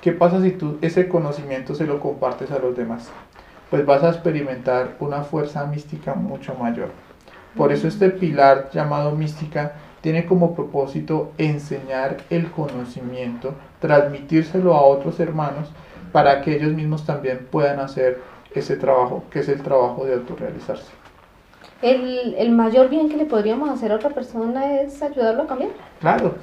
¿Qué 0.00 0.10
pasa 0.10 0.42
si 0.42 0.50
tú 0.50 0.78
ese 0.82 1.06
conocimiento 1.06 1.76
se 1.76 1.86
lo 1.86 2.00
compartes 2.00 2.50
a 2.50 2.58
los 2.58 2.76
demás? 2.76 3.08
Pues 3.70 3.86
vas 3.86 4.02
a 4.02 4.08
experimentar 4.08 4.96
una 4.98 5.22
fuerza 5.22 5.64
mística 5.66 6.14
mucho 6.14 6.56
mayor. 6.56 6.88
Por 7.56 7.70
eso 7.70 7.86
este 7.86 8.10
pilar 8.10 8.70
llamado 8.72 9.12
mística 9.12 9.74
tiene 10.00 10.26
como 10.26 10.56
propósito 10.56 11.30
enseñar 11.38 12.16
el 12.30 12.50
conocimiento, 12.50 13.54
transmitírselo 13.78 14.74
a 14.74 14.82
otros 14.82 15.20
hermanos 15.20 15.70
para 16.10 16.40
que 16.40 16.56
ellos 16.56 16.72
mismos 16.72 17.06
también 17.06 17.46
puedan 17.48 17.78
hacer 17.78 18.20
ese 18.56 18.74
trabajo, 18.74 19.22
que 19.30 19.38
es 19.38 19.48
el 19.48 19.62
trabajo 19.62 20.04
de 20.04 20.14
autorrealizarse. 20.14 20.90
El, 21.80 22.34
el 22.36 22.50
mayor 22.50 22.88
bien 22.88 23.08
que 23.08 23.16
le 23.16 23.26
podríamos 23.26 23.70
hacer 23.70 23.92
a 23.92 23.94
otra 23.94 24.10
persona 24.10 24.80
es 24.80 25.00
ayudarlo 25.00 25.44
a 25.44 25.46
cambiar. 25.46 25.70
Claro, 26.00 26.34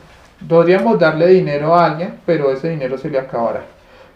podríamos 0.47 0.99
darle 0.99 1.27
dinero 1.27 1.75
a 1.75 1.85
alguien, 1.85 2.19
pero 2.25 2.51
ese 2.51 2.69
dinero 2.69 2.97
se 2.97 3.09
le 3.09 3.19
acabará. 3.19 3.65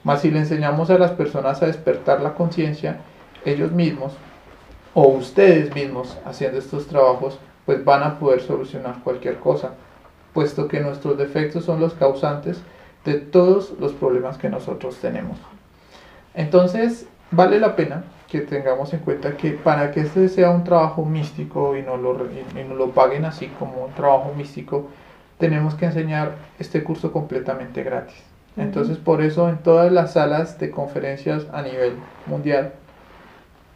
Mas 0.03 0.21
si 0.21 0.31
le 0.31 0.39
enseñamos 0.39 0.89
a 0.89 0.97
las 0.97 1.11
personas 1.11 1.61
a 1.61 1.67
despertar 1.67 2.21
la 2.21 2.33
conciencia, 2.33 2.97
ellos 3.45 3.71
mismos 3.71 4.13
o 4.93 5.07
ustedes 5.07 5.73
mismos 5.73 6.17
haciendo 6.25 6.59
estos 6.59 6.87
trabajos, 6.87 7.39
pues 7.65 7.83
van 7.83 8.03
a 8.03 8.19
poder 8.19 8.41
solucionar 8.41 8.99
cualquier 9.03 9.39
cosa, 9.39 9.71
puesto 10.33 10.67
que 10.67 10.81
nuestros 10.81 11.17
defectos 11.17 11.65
son 11.65 11.79
los 11.79 11.93
causantes 11.93 12.61
de 13.05 13.15
todos 13.15 13.73
los 13.79 13.93
problemas 13.93 14.37
que 14.37 14.49
nosotros 14.49 14.97
tenemos. 14.97 15.37
Entonces, 16.33 17.07
vale 17.31 17.59
la 17.59 17.75
pena 17.75 18.03
que 18.29 18.41
tengamos 18.41 18.93
en 18.93 18.99
cuenta 18.99 19.37
que 19.37 19.51
para 19.51 19.91
que 19.91 20.01
este 20.01 20.27
sea 20.27 20.49
un 20.49 20.63
trabajo 20.63 21.05
místico 21.05 21.77
y 21.77 21.83
no 21.83 21.97
lo, 21.97 22.25
y, 22.25 22.59
y 22.59 22.63
no 22.63 22.75
lo 22.75 22.89
paguen 22.89 23.25
así 23.25 23.47
como 23.59 23.85
un 23.85 23.93
trabajo 23.93 24.33
místico, 24.35 24.89
tenemos 25.43 25.75
que 25.75 25.83
enseñar 25.83 26.35
este 26.57 26.85
curso 26.85 27.11
completamente 27.11 27.83
gratis. 27.83 28.15
Entonces, 28.55 28.97
por 28.97 29.21
eso 29.21 29.49
en 29.49 29.57
todas 29.57 29.91
las 29.91 30.13
salas 30.13 30.57
de 30.57 30.71
conferencias 30.71 31.47
a 31.51 31.61
nivel 31.61 31.95
mundial, 32.27 32.71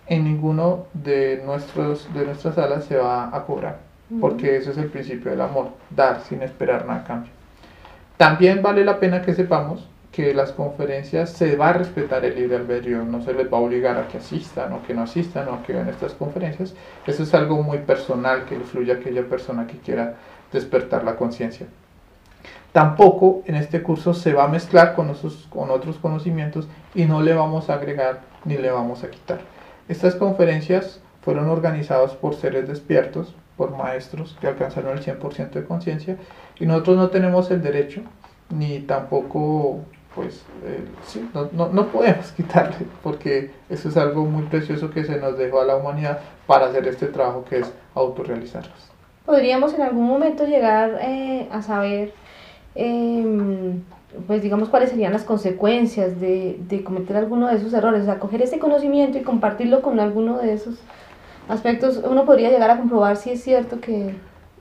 en 0.08 0.24
ninguno 0.24 0.86
de, 0.94 1.42
nuestros, 1.46 2.08
de 2.14 2.24
nuestras 2.24 2.56
salas 2.56 2.86
se 2.86 2.96
va 2.96 3.36
a 3.36 3.44
cobrar, 3.44 3.80
porque 4.22 4.56
ese 4.56 4.72
es 4.72 4.78
el 4.78 4.86
principio 4.86 5.30
del 5.30 5.42
amor, 5.42 5.72
dar 5.90 6.22
sin 6.22 6.42
esperar 6.42 6.86
nada 6.86 7.02
a 7.02 7.04
cambio. 7.04 7.32
También 8.16 8.62
vale 8.62 8.86
la 8.86 8.98
pena 8.98 9.22
que 9.22 9.36
sepamos 9.36 9.90
que 10.14 10.34
las 10.34 10.54
conferencias 10.54 11.32
se 11.32 11.58
va 11.58 11.72
a 11.72 11.74
respetar 11.74 12.24
el 12.24 12.36
libre 12.36 12.56
albedrío, 12.56 13.04
no 13.04 13.22
se 13.22 13.34
les 13.34 13.52
va 13.52 13.58
a 13.58 13.62
obligar 13.62 13.98
a 13.98 14.08
que 14.08 14.20
asistan 14.20 14.72
o 14.72 14.84
que 14.84 14.94
no 14.94 15.02
asistan 15.02 15.50
o 15.50 15.62
que 15.64 15.74
vean 15.74 15.90
estas 15.90 16.14
conferencias. 16.14 16.74
Eso 17.06 17.24
es 17.24 17.34
algo 17.34 17.62
muy 17.62 17.80
personal 17.80 18.46
que 18.46 18.58
le 18.58 18.64
fluye 18.64 18.94
a 18.94 18.96
aquella 18.96 19.28
persona 19.28 19.68
que 19.68 19.78
quiera 19.80 20.16
despertar 20.52 21.04
la 21.04 21.16
conciencia. 21.16 21.68
Tampoco 22.72 23.42
en 23.46 23.56
este 23.56 23.82
curso 23.82 24.14
se 24.14 24.34
va 24.34 24.44
a 24.44 24.48
mezclar 24.48 24.94
con, 24.96 25.10
esos, 25.10 25.48
con 25.50 25.72
otros 25.72 25.98
conocimientos 25.98 26.68
y 26.94 27.06
no 27.06 27.22
le 27.22 27.34
vamos 27.34 27.70
a 27.70 27.76
agregar 27.76 28.22
ni 28.46 28.58
le 28.58 28.70
vamos 28.70 29.04
a 29.04 29.10
quitar. 29.10 29.40
Estas 29.88 30.16
conferencias 30.16 31.00
fueron 31.22 31.50
organizadas 31.50 32.12
por 32.12 32.36
seres 32.36 32.68
despiertos, 32.68 33.36
por 33.56 33.76
maestros 33.76 34.38
que 34.40 34.48
alcanzaron 34.48 34.98
el 34.98 35.04
100% 35.04 35.50
de 35.52 35.66
conciencia 35.66 36.18
y 36.60 36.66
nosotros 36.66 36.98
no 36.98 37.10
tenemos 37.10 37.50
el 37.52 37.62
derecho 37.62 38.02
ni 38.50 38.80
tampoco 38.80 39.80
pues 40.14 40.44
sí, 41.06 41.30
no, 41.34 41.50
no, 41.52 41.70
no, 41.70 41.88
podemos 41.88 42.32
quitarle 42.38 42.86
porque 43.04 43.52
eso 43.70 43.90
es 43.90 43.98
algo 43.98 44.26
muy 44.26 44.44
precioso 44.44 44.90
que 44.90 45.04
se 45.04 45.18
nos 45.18 45.38
dejó 45.38 45.62
a 45.62 45.66
la 45.66 45.76
humanidad 45.76 46.20
para 46.48 46.68
hacer 46.68 46.88
este 46.88 47.08
trabajo 47.08 47.46
que 47.46 47.60
es 47.60 47.72
autorrealizarnos. 47.94 48.97
Podríamos 49.28 49.76
en 49.76 49.84
algún 49.84 50.08
momento 50.08 50.48
llegar 50.48 50.98
eh, 51.04 51.48
a 51.52 51.62
saber 51.62 52.14
eh, 52.74 53.76
pues 54.26 54.42
digamos 54.42 54.70
cuáles 54.70 54.90
serían 54.90 55.14
las 55.14 55.24
consecuencias 55.24 56.20
de, 56.20 56.58
de, 56.68 56.84
cometer 56.84 57.18
alguno 57.18 57.48
de 57.48 57.58
esos 57.58 57.74
errores, 57.74 58.04
o 58.04 58.06
sea, 58.06 58.20
coger 58.20 58.42
ese 58.42 58.58
conocimiento 58.58 59.18
y 59.18 59.22
compartirlo 59.22 59.82
con 59.82 60.00
alguno 60.00 60.38
de 60.38 60.54
esos 60.54 60.80
aspectos, 61.50 62.02
uno 62.04 62.26
podría 62.26 62.50
llegar 62.50 62.70
a 62.72 62.78
comprobar 62.78 63.18
si 63.18 63.32
es 63.32 63.44
cierto 63.44 63.80
que... 63.80 64.16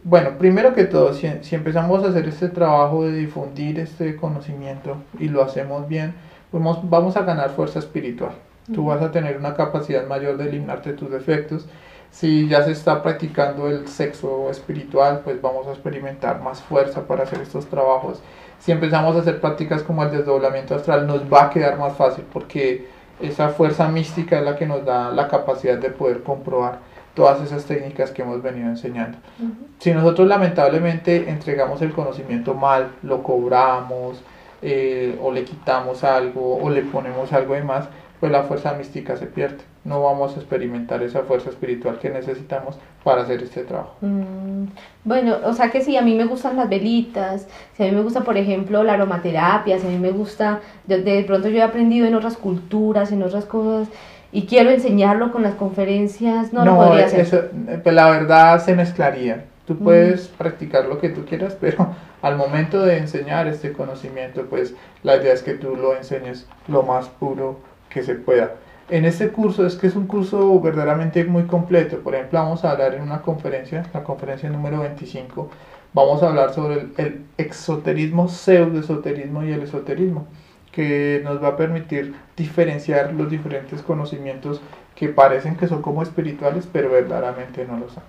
Bueno, 0.04 0.38
primero 0.38 0.74
que 0.74 0.84
todo, 0.84 1.14
si, 1.14 1.28
si 1.42 1.54
empezamos 1.54 2.04
a 2.04 2.08
hacer 2.08 2.28
este 2.28 2.48
trabajo 2.48 3.04
de 3.04 3.12
difundir 3.12 3.80
este 3.80 4.16
conocimiento 4.16 4.96
y 5.18 5.28
lo 5.28 5.42
hacemos 5.42 5.88
bien, 5.88 6.14
vamos, 6.52 6.78
vamos 6.88 7.16
a 7.16 7.22
ganar 7.22 7.50
fuerza 7.50 7.78
espiritual. 7.78 8.32
Tú 8.72 8.86
vas 8.86 9.00
a 9.00 9.12
tener 9.12 9.36
una 9.36 9.54
capacidad 9.54 10.06
mayor 10.06 10.36
de 10.36 10.48
eliminarte 10.48 10.92
tus 10.92 11.10
defectos. 11.10 11.68
Si 12.10 12.48
ya 12.48 12.62
se 12.62 12.72
está 12.72 13.02
practicando 13.02 13.68
el 13.68 13.88
sexo 13.88 14.50
espiritual, 14.50 15.20
pues 15.22 15.40
vamos 15.42 15.66
a 15.66 15.72
experimentar 15.72 16.40
más 16.40 16.62
fuerza 16.62 17.06
para 17.06 17.24
hacer 17.24 17.40
estos 17.40 17.66
trabajos 17.66 18.22
si 18.58 18.72
empezamos 18.72 19.16
a 19.16 19.20
hacer 19.20 19.40
prácticas 19.40 19.82
como 19.82 20.02
el 20.02 20.10
desdoblamiento 20.10 20.74
astral, 20.74 21.06
nos 21.06 21.32
va 21.32 21.44
a 21.44 21.50
quedar 21.50 21.78
más 21.78 21.96
fácil 21.96 22.24
porque 22.32 22.86
esa 23.20 23.50
fuerza 23.50 23.88
mística 23.88 24.38
es 24.38 24.44
la 24.44 24.56
que 24.56 24.66
nos 24.66 24.84
da 24.84 25.10
la 25.10 25.28
capacidad 25.28 25.78
de 25.78 25.90
poder 25.90 26.22
comprobar 26.22 26.80
todas 27.14 27.40
esas 27.40 27.64
técnicas 27.64 28.10
que 28.10 28.22
hemos 28.22 28.42
venido 28.42 28.68
enseñando. 28.68 29.18
Uh 29.40 29.44
-huh. 29.44 29.54
Si 29.78 29.92
nosotros 29.92 30.28
lamentablemente 30.28 31.30
entregamos 31.30 31.80
el 31.80 31.92
conocimiento 31.92 32.54
mal, 32.54 32.92
lo 33.02 33.22
cobramos 33.22 34.22
eh, 34.60 35.18
o 35.22 35.32
le 35.32 35.44
quitamos 35.44 36.04
algo 36.04 36.58
o 36.58 36.68
le 36.68 36.82
ponemos 36.82 37.32
algo 37.32 37.54
de 37.54 37.62
más, 37.62 37.88
pues 38.20 38.32
la 38.32 38.42
fuerza 38.42 38.74
mística 38.74 39.16
se 39.16 39.26
pierde. 39.26 39.64
No 39.86 40.02
vamos 40.02 40.36
a 40.36 40.40
experimentar 40.40 41.02
esa 41.02 41.22
fuerza 41.22 41.50
espiritual 41.50 41.98
que 41.98 42.10
necesitamos 42.10 42.78
para 43.04 43.22
hacer 43.22 43.42
este 43.42 43.62
trabajo. 43.62 43.94
Mm, 44.00 44.64
bueno, 45.04 45.36
o 45.44 45.52
sea 45.52 45.70
que 45.70 45.80
si 45.80 45.96
a 45.96 46.02
mí 46.02 46.14
me 46.14 46.24
gustan 46.24 46.56
las 46.56 46.68
velitas, 46.68 47.46
si 47.76 47.84
a 47.84 47.86
mí 47.86 47.92
me 47.92 48.02
gusta, 48.02 48.22
por 48.22 48.36
ejemplo, 48.36 48.82
la 48.82 48.94
aromaterapia, 48.94 49.78
si 49.78 49.86
a 49.86 49.90
mí 49.90 49.98
me 49.98 50.10
gusta, 50.10 50.60
de, 50.86 51.02
de 51.02 51.22
pronto 51.24 51.48
yo 51.48 51.58
he 51.58 51.62
aprendido 51.62 52.06
en 52.06 52.14
otras 52.14 52.36
culturas, 52.36 53.12
en 53.12 53.22
otras 53.22 53.44
cosas, 53.44 53.88
y 54.32 54.46
quiero 54.46 54.70
enseñarlo 54.70 55.32
con 55.32 55.42
las 55.42 55.54
conferencias, 55.54 56.52
no, 56.52 56.64
no 56.64 56.72
lo 56.72 56.88
podría 56.88 57.06
hacer. 57.06 57.20
Eso, 57.20 57.42
pues 57.82 57.94
la 57.94 58.10
verdad 58.10 58.62
se 58.62 58.74
mezclaría. 58.74 59.44
Tú 59.66 59.78
puedes 59.78 60.30
mm. 60.30 60.36
practicar 60.36 60.84
lo 60.86 60.98
que 60.98 61.08
tú 61.08 61.24
quieras, 61.24 61.56
pero 61.60 61.94
al 62.22 62.36
momento 62.36 62.84
de 62.84 62.98
enseñar 62.98 63.46
este 63.46 63.72
conocimiento, 63.72 64.46
pues 64.50 64.74
la 65.02 65.16
idea 65.16 65.32
es 65.32 65.42
que 65.42 65.54
tú 65.54 65.76
lo 65.76 65.96
enseñes 65.96 66.46
lo 66.68 66.82
más 66.82 67.08
puro 67.08 67.60
que 67.88 68.02
se 68.02 68.14
pueda. 68.14 68.52
En 68.88 69.04
este 69.04 69.30
curso 69.30 69.66
es 69.66 69.74
que 69.74 69.88
es 69.88 69.96
un 69.96 70.06
curso 70.06 70.60
verdaderamente 70.60 71.24
muy 71.24 71.44
completo. 71.44 71.98
Por 71.98 72.14
ejemplo, 72.14 72.38
vamos 72.38 72.64
a 72.64 72.70
hablar 72.70 72.94
en 72.94 73.02
una 73.02 73.20
conferencia, 73.20 73.84
la 73.92 74.04
conferencia 74.04 74.48
número 74.48 74.80
25, 74.80 75.50
vamos 75.92 76.22
a 76.22 76.28
hablar 76.28 76.54
sobre 76.54 76.74
el, 76.74 76.92
el 76.96 77.24
exoterismo, 77.36 78.28
pseudoesoterismo 78.28 79.42
y 79.44 79.52
el 79.52 79.62
esoterismo, 79.62 80.26
que 80.70 81.20
nos 81.24 81.42
va 81.42 81.48
a 81.48 81.56
permitir 81.56 82.14
diferenciar 82.36 83.12
los 83.12 83.28
diferentes 83.28 83.82
conocimientos 83.82 84.60
que 84.94 85.08
parecen 85.08 85.56
que 85.56 85.66
son 85.66 85.82
como 85.82 86.02
espirituales, 86.02 86.68
pero 86.72 86.90
verdaderamente 86.90 87.66
no 87.66 87.78
lo 87.78 87.88
son. 87.88 88.02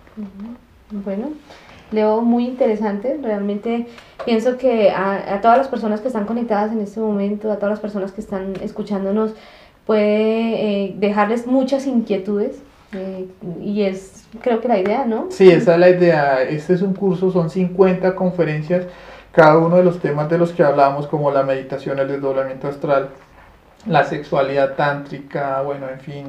Bueno, 1.03 1.31
Leo, 1.91 2.21
muy 2.21 2.45
interesante. 2.45 3.19
Realmente 3.21 3.87
pienso 4.25 4.57
que 4.57 4.91
a, 4.91 5.35
a, 5.35 5.41
todas 5.41 5.57
las 5.57 5.67
personas 5.67 6.01
que 6.01 6.07
están 6.07 6.25
conectadas 6.25 6.71
en 6.71 6.81
este 6.81 6.99
momento, 6.99 7.51
a 7.51 7.55
todas 7.55 7.71
las 7.71 7.79
personas 7.79 8.11
que 8.11 8.21
están 8.21 8.53
escuchándonos, 8.61 9.33
puede 9.87 10.83
eh, 10.83 10.95
dejarles 10.97 11.47
muchas 11.47 11.87
inquietudes. 11.87 12.61
Eh, 12.93 13.27
y 13.61 13.81
es, 13.83 14.27
creo 14.41 14.61
que 14.61 14.67
la 14.67 14.77
idea, 14.77 15.05
¿no? 15.05 15.27
Sí, 15.29 15.49
esa 15.49 15.73
es 15.73 15.79
la 15.79 15.89
idea. 15.89 16.43
Este 16.43 16.73
es 16.73 16.81
un 16.83 16.93
curso, 16.93 17.31
son 17.31 17.49
50 17.49 18.13
conferencias. 18.13 18.85
Cada 19.31 19.57
uno 19.57 19.77
de 19.77 19.83
los 19.83 19.99
temas 19.99 20.29
de 20.29 20.37
los 20.37 20.51
que 20.51 20.63
hablamos, 20.63 21.07
como 21.07 21.31
la 21.31 21.43
meditación, 21.43 21.99
el 21.99 22.07
desdoblamiento 22.07 22.67
astral, 22.67 23.09
la 23.85 24.03
sexualidad 24.03 24.75
tántrica, 24.75 25.61
bueno, 25.61 25.87
en 25.89 25.99
fin, 25.99 26.25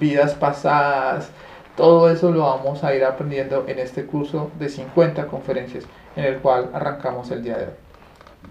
vidas 0.00 0.34
pasadas, 0.34 1.30
Todo 1.76 2.08
eso 2.08 2.30
lo 2.30 2.40
vamos 2.40 2.82
a 2.84 2.94
ir 2.94 3.04
aprendiendo 3.04 3.64
en 3.68 3.78
este 3.78 4.06
curso 4.06 4.50
de 4.58 4.70
50 4.70 5.26
conferencias 5.26 5.84
en 6.16 6.24
el 6.24 6.36
cual 6.38 6.70
arrancamos 6.72 7.30
el 7.30 7.42
día 7.42 7.58
de 7.58 7.64
hoy. 7.64 7.72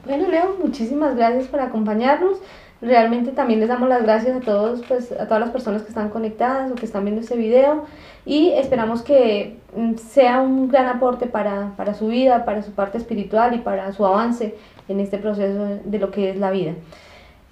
Bueno, 0.06 0.28
Leo, 0.28 0.56
muchísimas 0.62 1.16
gracias 1.16 1.48
por 1.48 1.60
acompañarnos. 1.60 2.38
Realmente 2.86 3.32
también 3.32 3.60
les 3.60 3.70
damos 3.70 3.90
las 3.90 4.04
gracias 4.04 4.38
a 4.38 4.42
todos, 4.42 4.84
pues, 4.88 5.12
a 5.12 5.26
todas 5.26 5.40
las 5.40 5.50
personas 5.50 5.82
que 5.82 5.90
están 5.90 6.10
conectadas 6.10 6.72
o 6.72 6.76
que 6.76 6.86
están 6.86 7.04
viendo 7.04 7.22
este 7.22 7.36
video 7.36 7.86
y 8.28 8.52
esperamos 8.52 9.02
que 9.02 9.58
mm, 9.76 9.96
sea 9.96 10.40
un 10.42 10.68
gran 10.68 10.86
aporte 10.86 11.26
para, 11.26 11.72
para 11.78 11.96
su 11.96 12.08
vida, 12.10 12.46
para 12.46 12.62
su 12.62 12.74
parte 12.74 13.00
espiritual 13.00 13.56
y 13.56 13.58
para 13.58 13.92
su 13.92 14.06
avance 14.06 14.56
en 14.88 15.00
este 15.00 15.18
proceso 15.18 15.80
de 15.84 16.00
lo 16.00 16.12
que 16.12 16.30
es 16.30 16.38
la 16.38 16.52
vida. 16.52 16.74